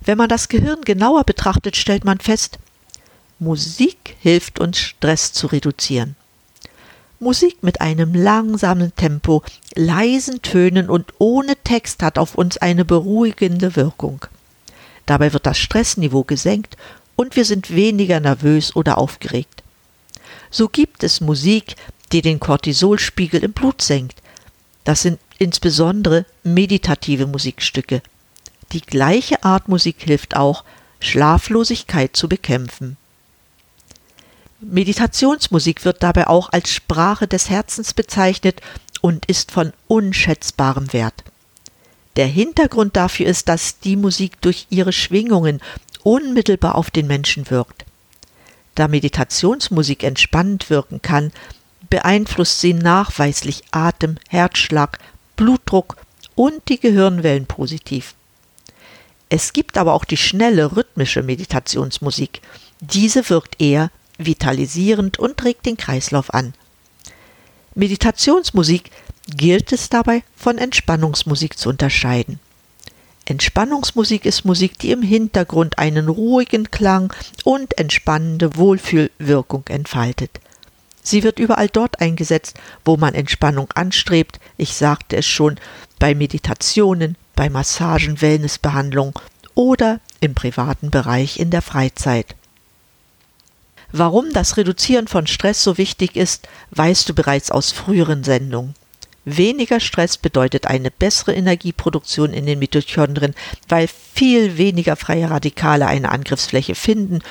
Wenn 0.00 0.18
man 0.18 0.28
das 0.28 0.48
Gehirn 0.48 0.80
genauer 0.82 1.22
betrachtet, 1.22 1.76
stellt 1.76 2.04
man 2.04 2.18
fest, 2.18 2.58
Musik 3.38 4.16
hilft 4.18 4.58
uns, 4.58 4.78
Stress 4.78 5.32
zu 5.32 5.46
reduzieren. 5.46 6.16
Musik 7.20 7.62
mit 7.62 7.80
einem 7.80 8.14
langsamen 8.14 8.92
Tempo, 8.96 9.44
leisen 9.76 10.42
Tönen 10.42 10.90
und 10.90 11.14
ohne 11.18 11.54
Text 11.62 12.02
hat 12.02 12.18
auf 12.18 12.34
uns 12.34 12.58
eine 12.58 12.84
beruhigende 12.84 13.76
Wirkung. 13.76 14.26
Dabei 15.06 15.32
wird 15.34 15.46
das 15.46 15.56
Stressniveau 15.56 16.24
gesenkt 16.24 16.76
und 17.14 17.36
wir 17.36 17.44
sind 17.44 17.72
weniger 17.72 18.18
nervös 18.18 18.74
oder 18.74 18.98
aufgeregt. 18.98 19.62
So 20.50 20.68
gibt 20.68 21.04
es 21.04 21.20
Musik, 21.20 21.76
die 22.12 22.22
den 22.22 22.40
Cortisolspiegel 22.40 23.42
im 23.42 23.52
Blut 23.52 23.82
senkt. 23.82 24.22
Das 24.84 25.02
sind 25.02 25.18
insbesondere 25.38 26.24
meditative 26.44 27.26
Musikstücke. 27.26 28.02
Die 28.72 28.80
gleiche 28.80 29.44
Art 29.44 29.68
Musik 29.68 29.96
hilft 30.00 30.36
auch, 30.36 30.64
Schlaflosigkeit 31.00 32.16
zu 32.16 32.28
bekämpfen. 32.28 32.96
Meditationsmusik 34.60 35.84
wird 35.84 36.02
dabei 36.02 36.26
auch 36.26 36.50
als 36.50 36.70
Sprache 36.72 37.28
des 37.28 37.50
Herzens 37.50 37.92
bezeichnet 37.92 38.60
und 39.02 39.26
ist 39.26 39.50
von 39.50 39.72
unschätzbarem 39.86 40.92
Wert. 40.92 41.24
Der 42.16 42.26
Hintergrund 42.26 42.96
dafür 42.96 43.26
ist, 43.26 43.48
dass 43.48 43.78
die 43.78 43.96
Musik 43.96 44.40
durch 44.40 44.66
ihre 44.70 44.92
Schwingungen 44.92 45.60
unmittelbar 46.02 46.76
auf 46.76 46.90
den 46.90 47.06
Menschen 47.06 47.50
wirkt. 47.50 47.84
Da 48.74 48.88
Meditationsmusik 48.88 50.02
entspannend 50.02 50.70
wirken 50.70 51.02
kann, 51.02 51.32
beeinflusst 51.90 52.60
sie 52.60 52.74
nachweislich 52.74 53.64
Atem, 53.70 54.16
Herzschlag, 54.28 54.98
Blutdruck 55.36 55.96
und 56.34 56.68
die 56.68 56.80
Gehirnwellen 56.80 57.46
positiv. 57.46 58.14
Es 59.28 59.52
gibt 59.52 59.76
aber 59.76 59.94
auch 59.94 60.04
die 60.04 60.16
schnelle 60.16 60.76
rhythmische 60.76 61.22
Meditationsmusik. 61.22 62.42
Diese 62.80 63.28
wirkt 63.28 63.60
eher 63.60 63.90
vitalisierend 64.18 65.18
und 65.18 65.42
regt 65.44 65.66
den 65.66 65.76
Kreislauf 65.76 66.32
an. 66.32 66.54
Meditationsmusik 67.74 68.90
gilt 69.28 69.72
es 69.72 69.88
dabei 69.88 70.22
von 70.36 70.58
Entspannungsmusik 70.58 71.58
zu 71.58 71.68
unterscheiden. 71.68 72.38
Entspannungsmusik 73.24 74.24
ist 74.24 74.44
Musik, 74.44 74.78
die 74.78 74.92
im 74.92 75.02
Hintergrund 75.02 75.78
einen 75.78 76.08
ruhigen 76.08 76.70
Klang 76.70 77.12
und 77.42 77.76
entspannende 77.76 78.56
Wohlfühlwirkung 78.56 79.64
entfaltet. 79.68 80.38
Sie 81.06 81.22
wird 81.22 81.38
überall 81.38 81.68
dort 81.68 82.00
eingesetzt, 82.00 82.58
wo 82.84 82.96
man 82.96 83.14
Entspannung 83.14 83.70
anstrebt. 83.76 84.40
Ich 84.56 84.74
sagte 84.74 85.14
es 85.14 85.24
schon, 85.24 85.54
bei 86.00 86.16
Meditationen, 86.16 87.16
bei 87.36 87.48
Massagen, 87.48 88.20
Wellnessbehandlungen 88.20 89.14
oder 89.54 90.00
im 90.18 90.34
privaten 90.34 90.90
Bereich 90.90 91.38
in 91.38 91.50
der 91.50 91.62
Freizeit. 91.62 92.34
Warum 93.92 94.32
das 94.32 94.56
Reduzieren 94.56 95.06
von 95.06 95.28
Stress 95.28 95.62
so 95.62 95.78
wichtig 95.78 96.16
ist, 96.16 96.48
weißt 96.72 97.08
du 97.08 97.14
bereits 97.14 97.52
aus 97.52 97.70
früheren 97.70 98.24
Sendungen. 98.24 98.74
Weniger 99.24 99.78
Stress 99.78 100.18
bedeutet 100.18 100.66
eine 100.66 100.90
bessere 100.90 101.34
Energieproduktion 101.34 102.32
in 102.32 102.46
den 102.46 102.58
Mitochondrien, 102.58 103.34
weil 103.68 103.88
viel 103.88 104.58
weniger 104.58 104.96
freie 104.96 105.30
Radikale 105.30 105.86
eine 105.86 106.10
Angriffsfläche 106.10 106.74
finden 106.74 107.22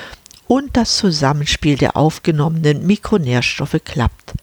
und 0.48 0.78
das 0.78 0.98
Zusammenspiel 0.98 1.78
der 1.78 1.98
aufgenommenen 1.98 2.86
Mikronährstoffe 2.86 3.80
klappt. 3.84 4.34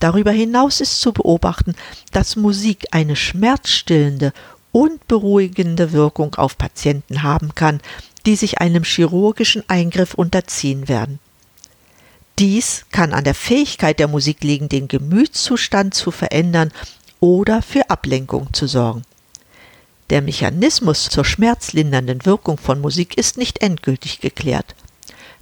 Darüber 0.00 0.32
hinaus 0.32 0.80
ist 0.80 1.00
zu 1.00 1.12
beobachten, 1.12 1.74
dass 2.12 2.36
Musik 2.36 2.86
eine 2.90 3.16
schmerzstillende 3.16 4.32
und 4.72 5.06
beruhigende 5.08 5.92
Wirkung 5.92 6.34
auf 6.34 6.58
Patienten 6.58 7.22
haben 7.22 7.54
kann, 7.54 7.80
die 8.26 8.36
sich 8.36 8.60
einem 8.60 8.84
chirurgischen 8.84 9.62
Eingriff 9.68 10.14
unterziehen 10.14 10.88
werden. 10.88 11.20
Dies 12.38 12.84
kann 12.90 13.12
an 13.12 13.24
der 13.24 13.34
Fähigkeit 13.34 13.98
der 13.98 14.08
Musik 14.08 14.42
liegen, 14.42 14.68
den 14.68 14.88
Gemütszustand 14.88 15.94
zu 15.94 16.10
verändern 16.10 16.72
oder 17.20 17.62
für 17.62 17.88
Ablenkung 17.90 18.52
zu 18.52 18.66
sorgen. 18.66 19.02
Der 20.10 20.20
Mechanismus 20.20 21.08
zur 21.08 21.24
schmerzlindernden 21.24 22.26
Wirkung 22.26 22.58
von 22.58 22.80
Musik 22.80 23.16
ist 23.16 23.38
nicht 23.38 23.62
endgültig 23.62 24.20
geklärt. 24.20 24.74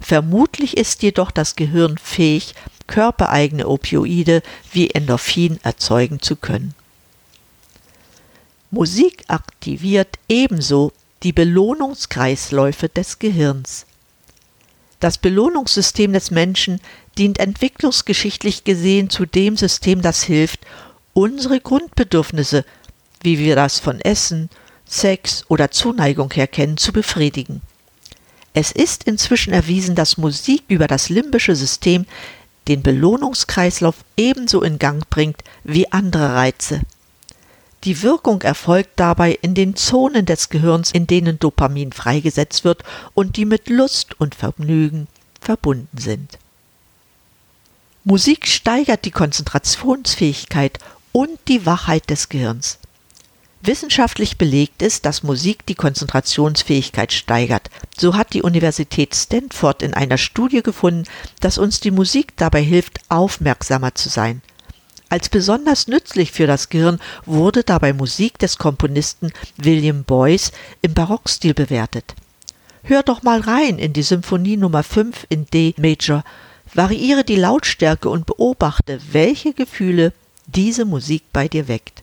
Vermutlich 0.03 0.75
ist 0.75 1.01
jedoch 1.01 1.31
das 1.31 1.55
Gehirn 1.55 1.97
fähig, 1.97 2.55
körpereigene 2.87 3.69
Opioide 3.69 4.43
wie 4.73 4.89
Endorphin 4.89 5.61
erzeugen 5.63 6.21
zu 6.21 6.35
können. 6.35 6.75
Musik 8.69 9.23
aktiviert 9.29 10.19
ebenso 10.27 10.91
die 11.23 11.31
Belohnungskreisläufe 11.31 12.89
des 12.89 13.17
Gehirns. 13.17 13.85
Das 14.99 15.17
Belohnungssystem 15.17 16.11
des 16.11 16.31
Menschen 16.31 16.81
dient 17.17 17.39
entwicklungsgeschichtlich 17.39 18.65
gesehen 18.65 19.09
zu 19.09 19.25
dem 19.25 19.55
System, 19.55 20.01
das 20.01 20.21
hilft, 20.23 20.59
unsere 21.13 21.61
Grundbedürfnisse, 21.61 22.65
wie 23.21 23.39
wir 23.39 23.55
das 23.55 23.79
von 23.79 24.01
Essen, 24.01 24.49
Sex 24.85 25.45
oder 25.47 25.71
Zuneigung 25.71 26.33
her 26.33 26.47
kennen, 26.47 26.75
zu 26.75 26.91
befriedigen. 26.91 27.61
Es 28.53 28.71
ist 28.71 29.05
inzwischen 29.05 29.53
erwiesen, 29.53 29.95
dass 29.95 30.17
Musik 30.17 30.63
über 30.67 30.87
das 30.87 31.09
limbische 31.09 31.55
System 31.55 32.05
den 32.67 32.83
Belohnungskreislauf 32.83 33.95
ebenso 34.15 34.61
in 34.61 34.79
Gang 34.79 35.09
bringt 35.09 35.43
wie 35.63 35.91
andere 35.91 36.35
Reize. 36.35 36.81
Die 37.83 38.01
Wirkung 38.01 38.41
erfolgt 38.43 38.91
dabei 38.95 39.37
in 39.41 39.55
den 39.55 39.75
Zonen 39.75 40.25
des 40.25 40.49
Gehirns, 40.49 40.91
in 40.91 41.05
denen 41.05 41.39
Dopamin 41.39 41.91
freigesetzt 41.91 42.63
wird 42.63 42.83
und 43.13 43.35
die 43.35 43.45
mit 43.45 43.67
Lust 43.67 44.19
und 44.19 44.35
Vergnügen 44.35 45.07
verbunden 45.41 45.97
sind. 45.97 46.37
Musik 48.05 48.47
steigert 48.47 49.03
die 49.03 49.11
Konzentrationsfähigkeit 49.11 50.79
und 51.11 51.39
die 51.47 51.65
Wachheit 51.65 52.09
des 52.09 52.29
Gehirns. 52.29 52.77
Wissenschaftlich 53.65 54.37
belegt 54.37 54.81
ist, 54.81 55.05
dass 55.05 55.23
Musik 55.23 55.65
die 55.65 55.75
Konzentrationsfähigkeit 55.75 57.13
steigert. 57.13 57.69
So 57.97 58.15
hat 58.15 58.33
die 58.33 58.41
Universität 58.41 59.15
Stanford 59.15 59.81
in 59.81 59.93
einer 59.93 60.17
Studie 60.17 60.61
gefunden, 60.61 61.05
dass 61.39 61.57
uns 61.57 61.79
die 61.79 61.91
Musik 61.91 62.33
dabei 62.35 62.61
hilft, 62.61 62.99
aufmerksamer 63.07 63.95
zu 63.95 64.09
sein. 64.09 64.41
Als 65.07 65.29
besonders 65.29 65.87
nützlich 65.87 66.33
für 66.33 66.45
das 66.45 66.67
Gehirn 66.67 66.99
wurde 67.25 67.63
dabei 67.63 67.93
Musik 67.93 68.37
des 68.37 68.57
Komponisten 68.57 69.31
William 69.55 70.03
Boyce 70.03 70.51
im 70.81 70.93
Barockstil 70.93 71.53
bewertet. 71.53 72.15
Hör 72.83 73.01
doch 73.01 73.23
mal 73.23 73.39
rein 73.39 73.79
in 73.79 73.93
die 73.93 74.03
Symphonie 74.03 74.57
Nummer 74.57 74.83
5 74.83 75.27
in 75.29 75.45
D 75.45 75.73
Major, 75.77 76.25
variiere 76.73 77.23
die 77.23 77.37
Lautstärke 77.37 78.09
und 78.09 78.25
beobachte, 78.25 78.99
welche 79.13 79.53
Gefühle 79.53 80.11
diese 80.47 80.83
Musik 80.83 81.23
bei 81.31 81.47
dir 81.47 81.69
weckt. 81.69 82.02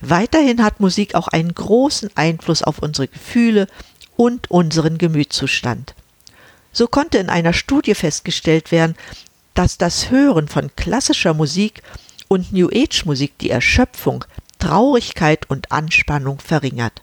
Weiterhin 0.00 0.62
hat 0.62 0.80
Musik 0.80 1.14
auch 1.14 1.28
einen 1.28 1.54
großen 1.54 2.10
Einfluss 2.14 2.62
auf 2.62 2.78
unsere 2.80 3.08
Gefühle 3.08 3.66
und 4.16 4.50
unseren 4.50 4.98
Gemütszustand. 4.98 5.94
So 6.72 6.86
konnte 6.88 7.18
in 7.18 7.30
einer 7.30 7.52
Studie 7.52 7.94
festgestellt 7.94 8.72
werden, 8.72 8.96
dass 9.54 9.78
das 9.78 10.10
Hören 10.10 10.48
von 10.48 10.74
klassischer 10.76 11.32
Musik 11.32 11.82
und 12.28 12.52
New 12.52 12.68
Age 12.68 13.04
Musik 13.04 13.38
die 13.38 13.50
Erschöpfung, 13.50 14.24
Traurigkeit 14.58 15.48
und 15.48 15.70
Anspannung 15.70 16.40
verringert. 16.40 17.00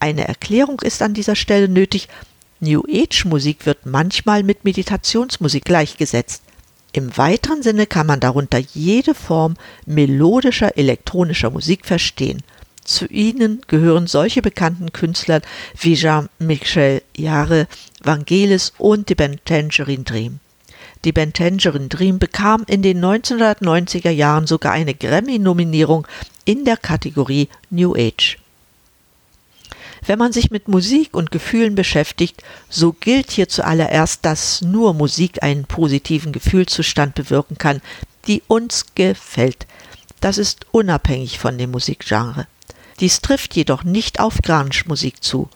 Eine 0.00 0.26
Erklärung 0.26 0.80
ist 0.80 1.02
an 1.02 1.14
dieser 1.14 1.36
Stelle 1.36 1.68
nötig. 1.68 2.08
New 2.58 2.82
Age 2.90 3.26
Musik 3.26 3.66
wird 3.66 3.86
manchmal 3.86 4.42
mit 4.42 4.64
Meditationsmusik 4.64 5.64
gleichgesetzt. 5.64 6.42
Im 6.92 7.16
weiteren 7.16 7.62
Sinne 7.62 7.86
kann 7.86 8.06
man 8.06 8.18
darunter 8.18 8.58
jede 8.58 9.14
Form 9.14 9.54
melodischer 9.86 10.76
elektronischer 10.76 11.50
Musik 11.50 11.86
verstehen. 11.86 12.42
Zu 12.82 13.06
ihnen 13.06 13.62
gehören 13.68 14.08
solche 14.08 14.42
bekannten 14.42 14.92
Künstler 14.92 15.42
wie 15.78 15.94
Jean-Michel 15.94 17.02
Jarre, 17.16 17.68
Vangelis 18.02 18.72
und 18.78 19.08
die 19.08 19.14
Band 19.14 19.44
Tangerine 19.44 20.02
Dream. 20.02 20.40
Die 21.04 21.12
Band 21.12 21.36
Tangerine 21.36 21.86
Dream 21.86 22.18
bekam 22.18 22.64
in 22.66 22.82
den 22.82 23.00
1990er 23.04 24.10
Jahren 24.10 24.48
sogar 24.48 24.72
eine 24.72 24.94
Grammy-Nominierung 24.94 26.08
in 26.44 26.64
der 26.64 26.76
Kategorie 26.76 27.48
New 27.70 27.94
Age. 27.94 28.39
Wenn 30.06 30.18
man 30.18 30.32
sich 30.32 30.50
mit 30.50 30.68
Musik 30.68 31.14
und 31.14 31.30
Gefühlen 31.30 31.74
beschäftigt, 31.74 32.42
so 32.68 32.92
gilt 32.92 33.30
hier 33.30 33.48
zuallererst, 33.48 34.24
dass 34.24 34.62
nur 34.62 34.94
Musik 34.94 35.42
einen 35.42 35.64
positiven 35.64 36.32
Gefühlszustand 36.32 37.14
bewirken 37.14 37.58
kann, 37.58 37.80
die 38.26 38.42
uns 38.48 38.86
gefällt. 38.94 39.66
Das 40.20 40.38
ist 40.38 40.66
unabhängig 40.70 41.38
von 41.38 41.56
dem 41.58 41.70
Musikgenre. 41.70 42.46
Dies 43.00 43.20
trifft 43.20 43.56
jedoch 43.56 43.84
nicht 43.84 44.20
auf 44.20 44.38
Grunge-Musik 44.42 45.22
zu. 45.22 45.48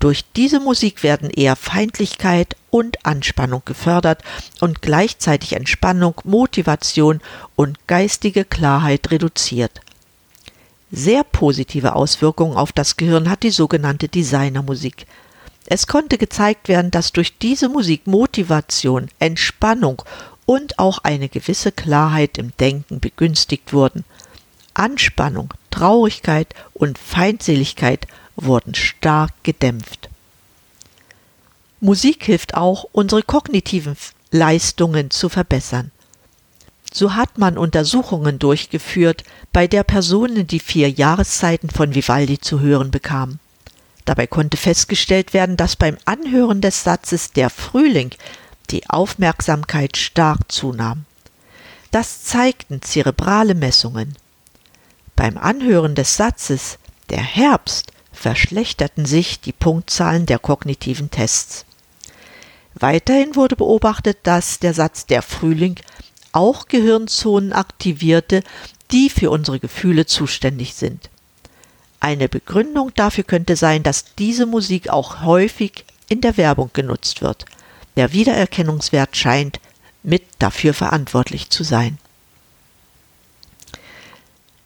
Durch 0.00 0.24
diese 0.34 0.60
Musik 0.60 1.02
werden 1.02 1.30
eher 1.30 1.56
Feindlichkeit 1.56 2.56
und 2.70 3.04
Anspannung 3.04 3.62
gefördert 3.64 4.22
und 4.60 4.82
gleichzeitig 4.82 5.52
Entspannung, 5.52 6.14
Motivation 6.24 7.20
und 7.54 7.86
geistige 7.86 8.44
Klarheit 8.44 9.10
reduziert. 9.10 9.80
Sehr 10.92 11.22
positive 11.22 11.94
Auswirkungen 11.94 12.56
auf 12.56 12.72
das 12.72 12.96
Gehirn 12.96 13.30
hat 13.30 13.44
die 13.44 13.50
sogenannte 13.50 14.08
Designermusik. 14.08 15.06
Es 15.66 15.86
konnte 15.86 16.18
gezeigt 16.18 16.68
werden, 16.68 16.90
dass 16.90 17.12
durch 17.12 17.38
diese 17.38 17.68
Musik 17.68 18.06
Motivation, 18.08 19.08
Entspannung 19.20 20.02
und 20.46 20.80
auch 20.80 20.98
eine 20.98 21.28
gewisse 21.28 21.70
Klarheit 21.70 22.38
im 22.38 22.52
Denken 22.58 22.98
begünstigt 22.98 23.72
wurden. 23.72 24.04
Anspannung, 24.74 25.54
Traurigkeit 25.70 26.54
und 26.74 26.98
Feindseligkeit 26.98 28.08
wurden 28.34 28.74
stark 28.74 29.32
gedämpft. 29.44 30.08
Musik 31.80 32.24
hilft 32.24 32.54
auch, 32.54 32.84
unsere 32.90 33.22
kognitiven 33.22 33.96
Leistungen 34.32 35.10
zu 35.10 35.28
verbessern. 35.28 35.92
So 36.92 37.14
hat 37.14 37.38
man 37.38 37.56
Untersuchungen 37.56 38.38
durchgeführt, 38.38 39.24
bei 39.52 39.66
der 39.68 39.84
Personen 39.84 40.46
die 40.46 40.60
vier 40.60 40.90
Jahreszeiten 40.90 41.70
von 41.70 41.94
Vivaldi 41.94 42.40
zu 42.40 42.60
hören 42.60 42.90
bekamen. 42.90 43.38
Dabei 44.04 44.26
konnte 44.26 44.56
festgestellt 44.56 45.32
werden, 45.32 45.56
dass 45.56 45.76
beim 45.76 45.96
Anhören 46.04 46.60
des 46.60 46.82
Satzes 46.82 47.32
der 47.32 47.48
Frühling 47.48 48.10
die 48.70 48.88
Aufmerksamkeit 48.88 49.96
stark 49.96 50.50
zunahm. 50.50 51.04
Das 51.90 52.24
zeigten 52.24 52.82
zerebrale 52.82 53.54
Messungen. 53.54 54.16
Beim 55.16 55.36
Anhören 55.38 55.94
des 55.94 56.16
Satzes 56.16 56.78
der 57.08 57.22
Herbst 57.22 57.92
verschlechterten 58.12 59.06
sich 59.06 59.40
die 59.40 59.52
Punktzahlen 59.52 60.26
der 60.26 60.38
kognitiven 60.38 61.10
Tests. 61.10 61.64
Weiterhin 62.74 63.34
wurde 63.36 63.56
beobachtet, 63.56 64.18
dass 64.22 64.58
der 64.58 64.74
Satz 64.74 65.06
der 65.06 65.22
Frühling 65.22 65.76
auch 66.32 66.68
Gehirnzonen 66.68 67.52
aktivierte, 67.52 68.42
die 68.90 69.10
für 69.10 69.30
unsere 69.30 69.60
Gefühle 69.60 70.06
zuständig 70.06 70.74
sind. 70.74 71.10
Eine 72.00 72.28
Begründung 72.28 72.92
dafür 72.94 73.24
könnte 73.24 73.56
sein, 73.56 73.82
dass 73.82 74.14
diese 74.16 74.46
Musik 74.46 74.88
auch 74.88 75.22
häufig 75.22 75.84
in 76.08 76.20
der 76.20 76.36
Werbung 76.36 76.70
genutzt 76.72 77.20
wird. 77.20 77.44
Der 77.96 78.12
Wiedererkennungswert 78.12 79.16
scheint 79.16 79.60
mit 80.02 80.22
dafür 80.38 80.72
verantwortlich 80.72 81.50
zu 81.50 81.62
sein. 81.62 81.98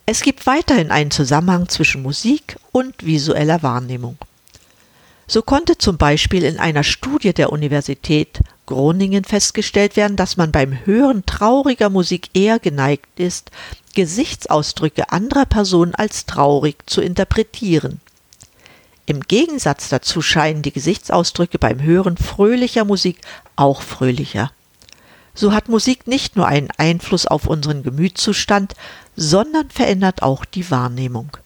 Es 0.07 0.21
gibt 0.21 0.47
weiterhin 0.47 0.91
einen 0.91 1.11
Zusammenhang 1.11 1.69
zwischen 1.69 2.03
Musik 2.03 2.57
und 2.73 3.05
visueller 3.05 3.63
Wahrnehmung. 3.63 4.19
So 5.27 5.41
konnte 5.41 5.79
zum 5.79 5.97
Beispiel 5.97 6.45
in 6.45 6.59
einer 6.59 6.85
Studie 6.85 7.33
der 7.33 7.51
Universität 7.51 8.41
Groningen 8.67 9.25
festgestellt 9.25 9.97
werden, 9.97 10.17
dass 10.17 10.37
man 10.37 10.53
beim 10.53 10.87
Hören 10.87 11.25
trauriger 11.27 11.91
Musik 11.91 12.31
eher 12.35 12.59
geneigt 12.59 13.21
ist, 13.21 13.51
Gesichtsausdrücke 13.95 15.13
anderer 15.13 15.45
Personen 15.45 15.95
als 15.95 16.27
traurig 16.27 16.77
zu 16.87 17.01
interpretieren. 17.01 18.01
Im 19.07 19.21
Gegensatz 19.21 19.89
dazu 19.89 20.23
scheinen 20.23 20.63
die 20.63 20.73
Gesichtsausdrücke 20.73 21.59
beim 21.59 21.83
Hören 21.83 22.17
fröhlicher 22.17 22.85
Musik 22.85 23.21
auch 23.55 23.83
fröhlicher. 23.83 24.51
So 25.35 25.53
hat 25.53 25.69
Musik 25.69 26.07
nicht 26.07 26.37
nur 26.37 26.47
einen 26.47 26.71
Einfluss 26.77 27.27
auf 27.27 27.47
unseren 27.47 27.83
Gemütszustand, 27.83 28.75
sondern 29.17 29.69
verändert 29.69 30.23
auch 30.23 30.45
die 30.45 30.71
Wahrnehmung. 30.71 31.37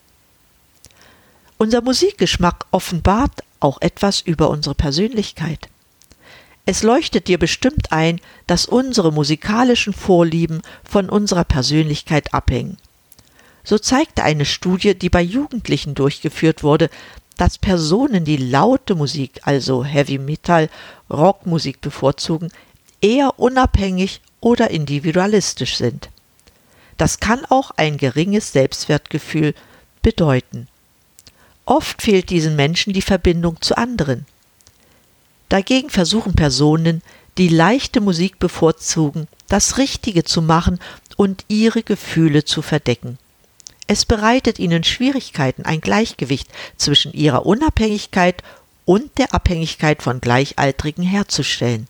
Unser 1.57 1.81
Musikgeschmack 1.83 2.67
offenbart 2.71 3.43
auch 3.61 3.81
etwas 3.81 4.21
über 4.21 4.51
unsere 4.51 4.77
Persönlichkeit. 4.77 5.69
Es 6.71 6.83
leuchtet 6.83 7.29
dir 7.29 7.39
bestimmt 7.39 7.93
ein, 7.93 8.21
dass 8.47 8.67
unsere 8.67 9.11
musikalischen 9.11 9.95
Vorlieben 9.95 10.61
von 10.85 11.09
unserer 11.09 11.45
Persönlichkeit 11.45 12.35
abhängen. 12.35 12.77
So 13.65 13.79
zeigte 13.79 14.23
eine 14.23 14.45
Studie, 14.45 14.95
die 14.95 15.09
bei 15.09 15.23
Jugendlichen 15.23 15.95
durchgeführt 15.95 16.63
wurde, 16.63 16.91
dass 17.39 17.57
Personen, 17.57 18.27
die 18.27 18.37
laute 18.37 18.97
Musik, 18.97 19.41
also 19.45 19.83
Heavy 19.83 20.19
Metal, 20.19 20.69
Rockmusik 21.09 21.81
bevorzugen, 21.81 22.53
eher 23.01 23.39
unabhängig 23.39 24.21
oder 24.41 24.71
individualistisch 24.71 25.79
sind. 25.79 26.11
Das 26.99 27.19
kann 27.19 27.47
auch 27.47 27.71
ein 27.79 27.97
geringes 27.97 28.53
Selbstwertgefühl 28.53 29.55
bedeuten. 30.03 30.69
Oft 31.65 32.03
fehlt 32.03 32.29
diesen 32.29 32.57
Menschen 32.57 32.93
die 32.93 33.01
Verbindung 33.01 33.63
zu 33.63 33.79
anderen. 33.79 34.27
Dagegen 35.49 35.91
versuchen 35.91 36.35
Personen, 36.35 37.03
die 37.39 37.49
leichte 37.49 38.01
Musik 38.01 38.39
bevorzugen, 38.39 39.29
das 39.49 39.79
Richtige 39.79 40.25
zu 40.25 40.43
machen 40.43 40.79
und 41.17 41.45
ihre 41.49 41.83
Gefühle 41.83 42.45
zu 42.45 42.63
verdecken. 42.63 43.19
Es 43.87 44.05
bereitet 44.05 44.59
ihnen 44.59 44.85
Schwierigkeiten, 44.85 45.65
ein 45.65 45.81
Gleichgewicht 45.81 46.49
zwischen 46.77 47.13
ihrer 47.15 47.47
Unabhängigkeit 47.47 48.43
und 48.85 49.17
der 49.17 49.33
Abhängigkeit 49.33 50.03
von 50.03 50.21
Gleichaltrigen 50.21 51.05
herzustellen. 51.05 51.89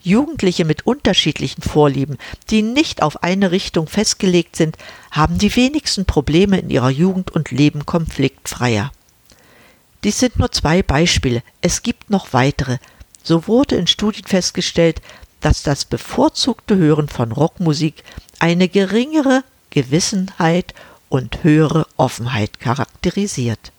Jugendliche 0.00 0.64
mit 0.64 0.86
unterschiedlichen 0.86 1.62
Vorlieben, 1.62 2.16
die 2.50 2.62
nicht 2.62 3.02
auf 3.02 3.24
eine 3.24 3.50
Richtung 3.50 3.88
festgelegt 3.88 4.54
sind, 4.54 4.76
haben 5.10 5.38
die 5.38 5.54
wenigsten 5.56 6.04
Probleme 6.04 6.60
in 6.60 6.70
ihrer 6.70 6.90
Jugend 6.90 7.32
und 7.32 7.50
leben 7.50 7.86
konfliktfreier. 7.86 8.92
Dies 10.04 10.18
sind 10.18 10.38
nur 10.38 10.52
zwei 10.52 10.82
Beispiele, 10.82 11.42
es 11.60 11.82
gibt 11.82 12.10
noch 12.10 12.32
weitere. 12.32 12.78
So 13.22 13.46
wurde 13.48 13.76
in 13.76 13.86
Studien 13.86 14.24
festgestellt, 14.24 15.00
dass 15.40 15.62
das 15.62 15.84
bevorzugte 15.84 16.76
Hören 16.76 17.08
von 17.08 17.32
Rockmusik 17.32 18.04
eine 18.38 18.68
geringere 18.68 19.42
Gewissenheit 19.70 20.74
und 21.08 21.42
höhere 21.42 21.86
Offenheit 21.96 22.60
charakterisiert. 22.60 23.72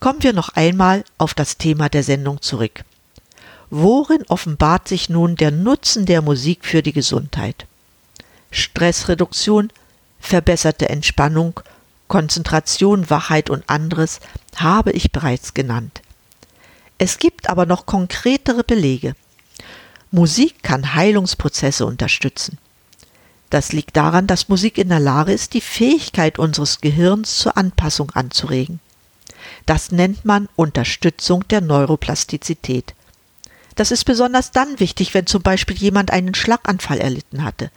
Kommen 0.00 0.22
wir 0.22 0.32
noch 0.32 0.50
einmal 0.50 1.04
auf 1.18 1.34
das 1.34 1.58
Thema 1.58 1.88
der 1.88 2.04
Sendung 2.04 2.40
zurück. 2.40 2.84
Worin 3.70 4.22
offenbart 4.28 4.88
sich 4.88 5.08
nun 5.08 5.36
der 5.36 5.50
Nutzen 5.50 6.06
der 6.06 6.22
Musik 6.22 6.64
für 6.64 6.82
die 6.82 6.92
Gesundheit? 6.92 7.66
Stressreduktion, 8.50 9.70
verbesserte 10.20 10.88
Entspannung, 10.88 11.60
Konzentration, 12.08 13.10
Wachheit 13.10 13.50
und 13.50 13.68
anderes 13.68 14.20
habe 14.56 14.92
ich 14.92 15.12
bereits 15.12 15.54
genannt. 15.54 16.02
Es 16.98 17.18
gibt 17.18 17.48
aber 17.48 17.66
noch 17.66 17.86
konkretere 17.86 18.64
Belege. 18.64 19.14
Musik 20.10 20.62
kann 20.62 20.94
Heilungsprozesse 20.94 21.86
unterstützen. 21.86 22.58
Das 23.50 23.72
liegt 23.72 23.96
daran, 23.96 24.26
dass 24.26 24.48
Musik 24.48 24.78
in 24.78 24.88
der 24.88 25.00
Lage 25.00 25.32
ist, 25.32 25.54
die 25.54 25.60
Fähigkeit 25.60 26.38
unseres 26.38 26.80
Gehirns 26.80 27.38
zur 27.38 27.56
Anpassung 27.56 28.10
anzuregen. 28.10 28.80
Das 29.64 29.92
nennt 29.92 30.24
man 30.24 30.48
Unterstützung 30.56 31.46
der 31.48 31.60
Neuroplastizität. 31.60 32.94
Das 33.76 33.90
ist 33.90 34.04
besonders 34.04 34.50
dann 34.50 34.80
wichtig, 34.80 35.14
wenn 35.14 35.26
zum 35.26 35.42
Beispiel 35.42 35.76
jemand 35.76 36.10
einen 36.10 36.34
Schlaganfall 36.34 36.98
erlitten 36.98 37.44
hatte. 37.44 37.70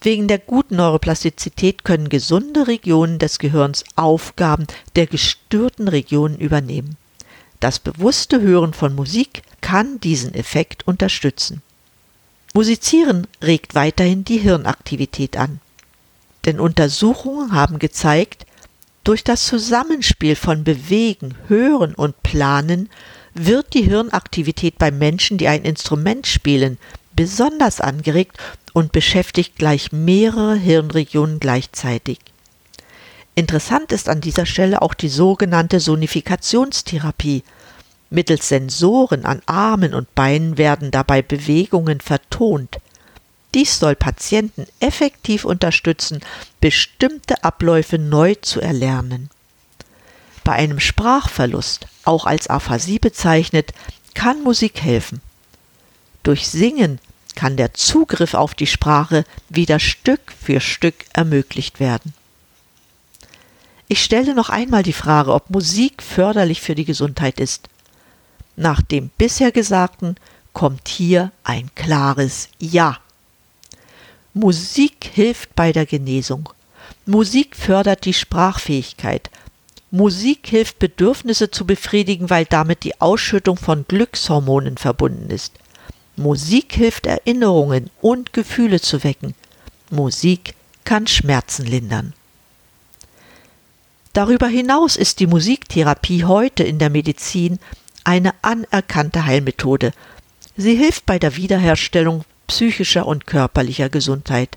Wegen 0.00 0.28
der 0.28 0.38
guten 0.38 0.76
Neuroplastizität 0.76 1.84
können 1.84 2.08
gesunde 2.08 2.68
Regionen 2.68 3.18
des 3.18 3.38
Gehirns 3.38 3.84
Aufgaben 3.96 4.66
der 4.94 5.06
gestörten 5.06 5.88
Regionen 5.88 6.38
übernehmen. 6.38 6.96
Das 7.58 7.80
bewusste 7.80 8.40
Hören 8.40 8.72
von 8.72 8.94
Musik 8.94 9.42
kann 9.60 9.98
diesen 9.98 10.34
Effekt 10.34 10.86
unterstützen. 10.86 11.62
Musizieren 12.54 13.26
regt 13.42 13.74
weiterhin 13.74 14.24
die 14.24 14.38
Hirnaktivität 14.38 15.36
an. 15.36 15.60
Denn 16.44 16.60
Untersuchungen 16.60 17.52
haben 17.52 17.80
gezeigt, 17.80 18.46
durch 19.02 19.24
das 19.24 19.46
Zusammenspiel 19.46 20.36
von 20.36 20.64
Bewegen, 20.64 21.34
Hören 21.48 21.94
und 21.94 22.22
Planen 22.22 22.88
wird 23.34 23.74
die 23.74 23.82
Hirnaktivität 23.82 24.78
bei 24.78 24.90
Menschen, 24.90 25.38
die 25.38 25.48
ein 25.48 25.64
Instrument 25.64 26.26
spielen, 26.26 26.78
besonders 27.18 27.80
angeregt 27.80 28.38
und 28.74 28.92
beschäftigt 28.92 29.56
gleich 29.56 29.90
mehrere 29.90 30.54
Hirnregionen 30.54 31.40
gleichzeitig. 31.40 32.20
Interessant 33.34 33.90
ist 33.90 34.08
an 34.08 34.20
dieser 34.20 34.46
Stelle 34.46 34.82
auch 34.82 34.94
die 34.94 35.08
sogenannte 35.08 35.80
Sonifikationstherapie. 35.80 37.42
Mittels 38.08 38.48
Sensoren 38.48 39.24
an 39.24 39.42
Armen 39.46 39.94
und 39.94 40.14
Beinen 40.14 40.58
werden 40.58 40.92
dabei 40.92 41.20
Bewegungen 41.20 42.00
vertont. 42.00 42.78
Dies 43.52 43.80
soll 43.80 43.96
Patienten 43.96 44.68
effektiv 44.78 45.44
unterstützen, 45.44 46.20
bestimmte 46.60 47.42
Abläufe 47.42 47.98
neu 47.98 48.36
zu 48.36 48.60
erlernen. 48.60 49.28
Bei 50.44 50.52
einem 50.52 50.78
Sprachverlust, 50.78 51.88
auch 52.04 52.26
als 52.26 52.46
Aphasie 52.46 53.00
bezeichnet, 53.00 53.72
kann 54.14 54.44
Musik 54.44 54.82
helfen. 54.82 55.20
Durch 56.22 56.46
Singen 56.48 57.00
kann 57.38 57.56
der 57.56 57.72
Zugriff 57.72 58.34
auf 58.34 58.56
die 58.56 58.66
Sprache 58.66 59.24
wieder 59.48 59.78
Stück 59.78 60.32
für 60.42 60.58
Stück 60.58 61.04
ermöglicht 61.12 61.78
werden. 61.78 62.12
Ich 63.86 64.02
stelle 64.02 64.34
noch 64.34 64.48
einmal 64.48 64.82
die 64.82 64.92
Frage, 64.92 65.32
ob 65.32 65.48
Musik 65.48 66.02
förderlich 66.02 66.60
für 66.60 66.74
die 66.74 66.84
Gesundheit 66.84 67.38
ist. 67.38 67.68
Nach 68.56 68.82
dem 68.82 69.10
bisher 69.18 69.52
Gesagten 69.52 70.16
kommt 70.52 70.88
hier 70.88 71.30
ein 71.44 71.70
klares 71.76 72.48
Ja. 72.58 72.98
Musik 74.34 75.08
hilft 75.14 75.54
bei 75.54 75.70
der 75.70 75.86
Genesung. 75.86 76.48
Musik 77.06 77.54
fördert 77.54 78.04
die 78.04 78.14
Sprachfähigkeit, 78.14 79.30
Musik 79.92 80.48
hilft 80.48 80.80
Bedürfnisse 80.80 81.52
zu 81.52 81.64
befriedigen, 81.64 82.30
weil 82.30 82.46
damit 82.46 82.82
die 82.82 83.00
Ausschüttung 83.00 83.56
von 83.56 83.84
Glückshormonen 83.86 84.76
verbunden 84.76 85.30
ist. 85.30 85.52
Musik 86.18 86.72
hilft 86.72 87.06
Erinnerungen 87.06 87.90
und 88.00 88.32
Gefühle 88.32 88.80
zu 88.80 89.04
wecken. 89.04 89.34
Musik 89.90 90.54
kann 90.84 91.06
Schmerzen 91.06 91.64
lindern. 91.64 92.12
Darüber 94.14 94.48
hinaus 94.48 94.96
ist 94.96 95.20
die 95.20 95.28
Musiktherapie 95.28 96.24
heute 96.24 96.64
in 96.64 96.80
der 96.80 96.90
Medizin 96.90 97.60
eine 98.02 98.34
anerkannte 98.42 99.26
Heilmethode. 99.26 99.92
Sie 100.56 100.74
hilft 100.74 101.06
bei 101.06 101.18
der 101.20 101.36
Wiederherstellung 101.36 102.24
psychischer 102.48 103.06
und 103.06 103.26
körperlicher 103.26 103.88
Gesundheit. 103.88 104.56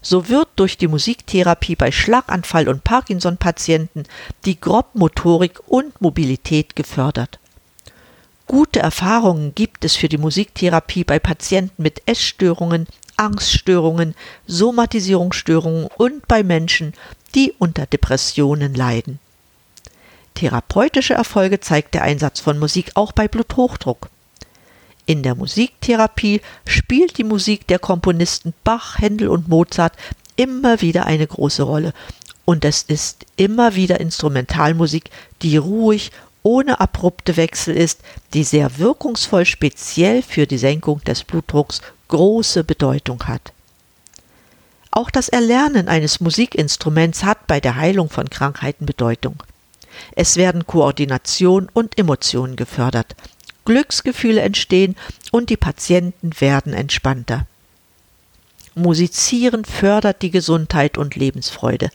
So 0.00 0.28
wird 0.28 0.48
durch 0.56 0.78
die 0.78 0.88
Musiktherapie 0.88 1.76
bei 1.76 1.92
Schlaganfall 1.92 2.68
und 2.68 2.84
Parkinson-Patienten 2.84 4.04
die 4.46 4.58
Grobmotorik 4.58 5.60
und 5.66 6.00
Mobilität 6.00 6.74
gefördert. 6.74 7.39
Gute 8.50 8.80
Erfahrungen 8.80 9.54
gibt 9.54 9.84
es 9.84 9.94
für 9.94 10.08
die 10.08 10.18
Musiktherapie 10.18 11.04
bei 11.04 11.20
Patienten 11.20 11.84
mit 11.84 12.02
Essstörungen, 12.06 12.88
Angststörungen, 13.16 14.16
Somatisierungsstörungen 14.48 15.86
und 15.96 16.26
bei 16.26 16.42
Menschen, 16.42 16.94
die 17.36 17.54
unter 17.60 17.86
Depressionen 17.86 18.74
leiden. 18.74 19.20
Therapeutische 20.34 21.14
Erfolge 21.14 21.60
zeigt 21.60 21.94
der 21.94 22.02
Einsatz 22.02 22.40
von 22.40 22.58
Musik 22.58 22.90
auch 22.94 23.12
bei 23.12 23.28
Bluthochdruck. 23.28 24.08
In 25.06 25.22
der 25.22 25.36
Musiktherapie 25.36 26.40
spielt 26.66 27.18
die 27.18 27.24
Musik 27.24 27.68
der 27.68 27.78
Komponisten 27.78 28.52
Bach, 28.64 28.98
Händel 28.98 29.28
und 29.28 29.46
Mozart 29.46 29.92
immer 30.34 30.80
wieder 30.80 31.06
eine 31.06 31.28
große 31.28 31.62
Rolle. 31.62 31.92
Und 32.44 32.64
es 32.64 32.82
ist 32.82 33.26
immer 33.36 33.76
wieder 33.76 34.00
Instrumentalmusik, 34.00 35.08
die 35.40 35.56
ruhig, 35.56 36.10
ohne 36.42 36.80
abrupte 36.80 37.36
Wechsel 37.36 37.76
ist, 37.76 38.00
die 38.34 38.44
sehr 38.44 38.78
wirkungsvoll 38.78 39.44
speziell 39.44 40.22
für 40.22 40.46
die 40.46 40.58
Senkung 40.58 41.02
des 41.04 41.24
Blutdrucks 41.24 41.80
große 42.08 42.64
Bedeutung 42.64 43.24
hat. 43.24 43.52
Auch 44.90 45.10
das 45.10 45.28
Erlernen 45.28 45.88
eines 45.88 46.20
Musikinstruments 46.20 47.24
hat 47.24 47.46
bei 47.46 47.60
der 47.60 47.76
Heilung 47.76 48.10
von 48.10 48.28
Krankheiten 48.28 48.86
Bedeutung. 48.86 49.42
Es 50.16 50.36
werden 50.36 50.66
Koordination 50.66 51.68
und 51.72 51.98
Emotionen 51.98 52.56
gefördert. 52.56 53.14
Glücksgefühle 53.64 54.40
entstehen 54.40 54.96
und 55.30 55.50
die 55.50 55.56
Patienten 55.56 56.32
werden 56.40 56.72
entspannter. 56.72 57.46
Musizieren 58.74 59.64
fördert 59.64 60.22
die 60.22 60.30
Gesundheit 60.30 60.96
und 60.96 61.14
Lebensfreude. 61.14 61.90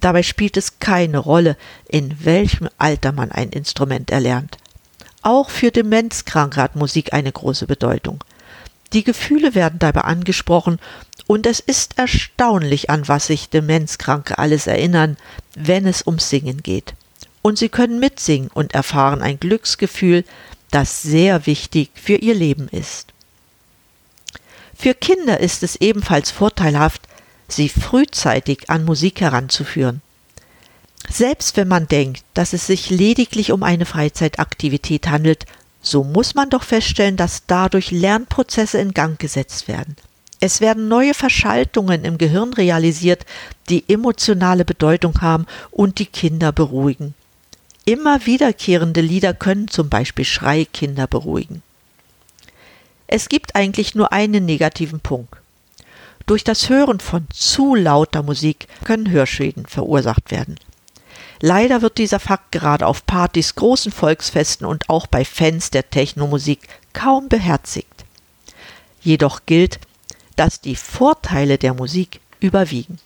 Dabei 0.00 0.22
spielt 0.22 0.56
es 0.56 0.78
keine 0.78 1.18
Rolle, 1.18 1.56
in 1.86 2.24
welchem 2.24 2.68
Alter 2.78 3.12
man 3.12 3.30
ein 3.30 3.50
Instrument 3.50 4.10
erlernt. 4.10 4.56
Auch 5.22 5.50
für 5.50 5.70
Demenzkranke 5.70 6.60
hat 6.60 6.76
Musik 6.76 7.12
eine 7.12 7.30
große 7.30 7.66
Bedeutung. 7.66 8.24
Die 8.92 9.04
Gefühle 9.04 9.54
werden 9.54 9.78
dabei 9.78 10.00
angesprochen 10.00 10.80
und 11.26 11.46
es 11.46 11.60
ist 11.60 11.98
erstaunlich, 11.98 12.90
an 12.90 13.06
was 13.06 13.26
sich 13.26 13.50
Demenzkranke 13.50 14.38
alles 14.38 14.66
erinnern, 14.66 15.16
wenn 15.54 15.86
es 15.86 16.06
ums 16.06 16.30
Singen 16.30 16.62
geht. 16.62 16.94
Und 17.42 17.58
sie 17.58 17.68
können 17.68 18.00
mitsingen 18.00 18.50
und 18.52 18.74
erfahren 18.74 19.22
ein 19.22 19.38
Glücksgefühl, 19.38 20.24
das 20.70 21.02
sehr 21.02 21.46
wichtig 21.46 21.90
für 21.94 22.16
ihr 22.16 22.34
Leben 22.34 22.68
ist. 22.68 23.12
Für 24.74 24.94
Kinder 24.94 25.40
ist 25.40 25.62
es 25.62 25.76
ebenfalls 25.76 26.30
vorteilhaft, 26.30 27.02
sie 27.52 27.68
frühzeitig 27.68 28.70
an 28.70 28.84
Musik 28.84 29.20
heranzuführen. 29.20 30.02
Selbst 31.08 31.56
wenn 31.56 31.68
man 31.68 31.88
denkt, 31.88 32.24
dass 32.34 32.52
es 32.52 32.66
sich 32.66 32.90
lediglich 32.90 33.52
um 33.52 33.62
eine 33.62 33.86
Freizeitaktivität 33.86 35.08
handelt, 35.08 35.46
so 35.82 36.04
muss 36.04 36.34
man 36.34 36.50
doch 36.50 36.62
feststellen, 36.62 37.16
dass 37.16 37.44
dadurch 37.46 37.90
Lernprozesse 37.90 38.78
in 38.78 38.92
Gang 38.92 39.18
gesetzt 39.18 39.66
werden. 39.66 39.96
Es 40.40 40.60
werden 40.60 40.88
neue 40.88 41.14
Verschaltungen 41.14 42.04
im 42.04 42.16
Gehirn 42.16 42.52
realisiert, 42.52 43.26
die 43.68 43.84
emotionale 43.88 44.64
Bedeutung 44.64 45.20
haben 45.20 45.46
und 45.70 45.98
die 45.98 46.06
Kinder 46.06 46.52
beruhigen. 46.52 47.14
Immer 47.84 48.24
wiederkehrende 48.26 49.00
Lieder 49.00 49.34
können 49.34 49.68
zum 49.68 49.88
Beispiel 49.88 50.24
Schreikinder 50.24 51.06
beruhigen. 51.06 51.62
Es 53.06 53.28
gibt 53.28 53.56
eigentlich 53.56 53.94
nur 53.94 54.12
einen 54.12 54.46
negativen 54.46 55.00
Punkt. 55.00 55.39
Durch 56.30 56.44
das 56.44 56.68
Hören 56.68 57.00
von 57.00 57.26
zu 57.34 57.74
lauter 57.74 58.22
Musik 58.22 58.68
können 58.84 59.10
Hörschäden 59.10 59.66
verursacht 59.66 60.30
werden. 60.30 60.60
Leider 61.40 61.82
wird 61.82 61.98
dieser 61.98 62.20
Fakt 62.20 62.52
gerade 62.52 62.86
auf 62.86 63.04
Partys, 63.04 63.56
großen 63.56 63.90
Volksfesten 63.90 64.64
und 64.64 64.88
auch 64.88 65.08
bei 65.08 65.24
Fans 65.24 65.70
der 65.70 65.90
Technomusik 65.90 66.68
kaum 66.92 67.28
beherzigt. 67.28 68.04
Jedoch 69.02 69.40
gilt, 69.44 69.80
dass 70.36 70.60
die 70.60 70.76
Vorteile 70.76 71.58
der 71.58 71.74
Musik 71.74 72.20
überwiegen. 72.38 73.00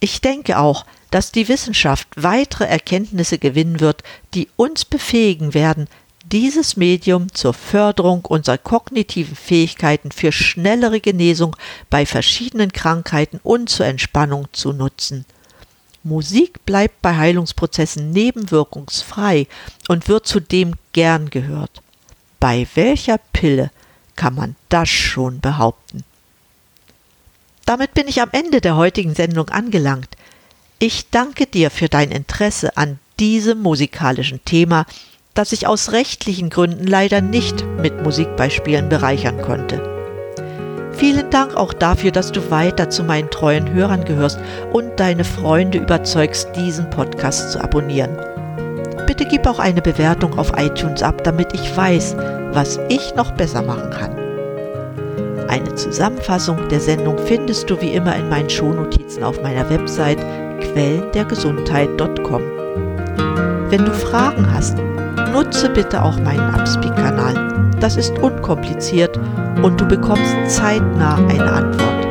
Ich 0.00 0.20
denke 0.20 0.58
auch, 0.58 0.84
dass 1.12 1.30
die 1.30 1.46
Wissenschaft 1.46 2.08
weitere 2.16 2.64
Erkenntnisse 2.64 3.38
gewinnen 3.38 3.78
wird, 3.78 4.02
die 4.34 4.48
uns 4.56 4.84
befähigen 4.84 5.54
werden, 5.54 5.86
dieses 6.32 6.76
Medium 6.76 7.32
zur 7.34 7.52
Förderung 7.52 8.24
unserer 8.24 8.56
kognitiven 8.56 9.36
Fähigkeiten 9.36 10.10
für 10.10 10.32
schnellere 10.32 11.00
Genesung 11.00 11.54
bei 11.90 12.06
verschiedenen 12.06 12.72
Krankheiten 12.72 13.38
und 13.42 13.68
zur 13.68 13.86
Entspannung 13.86 14.48
zu 14.52 14.72
nutzen. 14.72 15.26
Musik 16.02 16.64
bleibt 16.64 17.00
bei 17.02 17.16
Heilungsprozessen 17.16 18.10
nebenwirkungsfrei 18.10 19.46
und 19.88 20.08
wird 20.08 20.26
zudem 20.26 20.74
gern 20.92 21.30
gehört. 21.30 21.82
Bei 22.40 22.66
welcher 22.74 23.18
Pille 23.32 23.70
kann 24.16 24.34
man 24.34 24.56
das 24.68 24.88
schon 24.88 25.40
behaupten? 25.40 26.02
Damit 27.66 27.94
bin 27.94 28.08
ich 28.08 28.20
am 28.20 28.30
Ende 28.32 28.60
der 28.60 28.76
heutigen 28.76 29.14
Sendung 29.14 29.50
angelangt. 29.50 30.16
Ich 30.80 31.10
danke 31.10 31.46
dir 31.46 31.70
für 31.70 31.88
dein 31.88 32.10
Interesse 32.10 32.76
an 32.76 32.98
diesem 33.20 33.60
musikalischen 33.60 34.44
Thema, 34.44 34.86
das 35.34 35.52
ich 35.52 35.66
aus 35.66 35.92
rechtlichen 35.92 36.50
Gründen 36.50 36.86
leider 36.86 37.20
nicht 37.20 37.64
mit 37.80 38.02
Musikbeispielen 38.02 38.88
bereichern 38.88 39.40
konnte. 39.40 39.80
Vielen 40.92 41.30
Dank 41.30 41.56
auch 41.56 41.72
dafür, 41.72 42.10
dass 42.12 42.32
du 42.32 42.50
weiter 42.50 42.90
zu 42.90 43.02
meinen 43.02 43.30
treuen 43.30 43.72
Hörern 43.72 44.04
gehörst 44.04 44.38
und 44.72 45.00
deine 45.00 45.24
Freunde 45.24 45.78
überzeugst, 45.78 46.48
diesen 46.54 46.88
Podcast 46.90 47.52
zu 47.52 47.60
abonnieren. 47.62 48.16
Bitte 49.06 49.24
gib 49.24 49.46
auch 49.46 49.58
eine 49.58 49.82
Bewertung 49.82 50.38
auf 50.38 50.52
iTunes 50.56 51.02
ab, 51.02 51.24
damit 51.24 51.54
ich 51.54 51.76
weiß, 51.76 52.16
was 52.52 52.78
ich 52.88 53.14
noch 53.14 53.32
besser 53.32 53.62
machen 53.62 53.90
kann. 53.90 54.16
Eine 55.48 55.74
Zusammenfassung 55.74 56.68
der 56.68 56.80
Sendung 56.80 57.18
findest 57.18 57.68
du 57.68 57.80
wie 57.80 57.92
immer 57.92 58.14
in 58.16 58.28
meinen 58.28 58.48
Shownotizen 58.48 59.24
auf 59.24 59.42
meiner 59.42 59.68
Website 59.68 60.18
quellendergesundheit.com. 60.60 62.42
Wenn 63.68 63.84
du 63.84 63.92
Fragen 63.92 64.50
hast, 64.52 64.78
nutze 65.32 65.68
bitte 65.70 66.02
auch 66.02 66.18
meinen 66.20 66.54
Upspeak-Kanal. 66.54 67.72
Das 67.80 67.96
ist 67.96 68.16
unkompliziert 68.18 69.18
und 69.62 69.80
du 69.80 69.86
bekommst 69.86 70.36
zeitnah 70.46 71.16
eine 71.28 71.52
Antwort. 71.52 72.06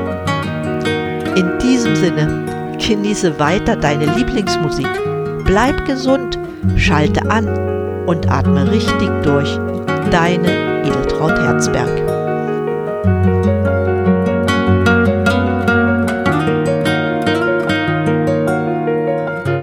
In 1.38 1.58
diesem 1.60 1.96
Sinne, 1.96 2.78
genieße 2.78 3.40
weiter 3.40 3.76
deine 3.76 4.06
Lieblingsmusik, 4.16 4.90
bleib 5.46 5.86
gesund, 5.86 6.38
schalte 6.76 7.30
an 7.30 7.48
und 8.06 8.30
atme 8.30 8.70
richtig 8.70 9.10
durch. 9.24 9.58
Deine 10.10 10.84
Edeltraut 10.84 11.40
Herzberg. 11.40 12.11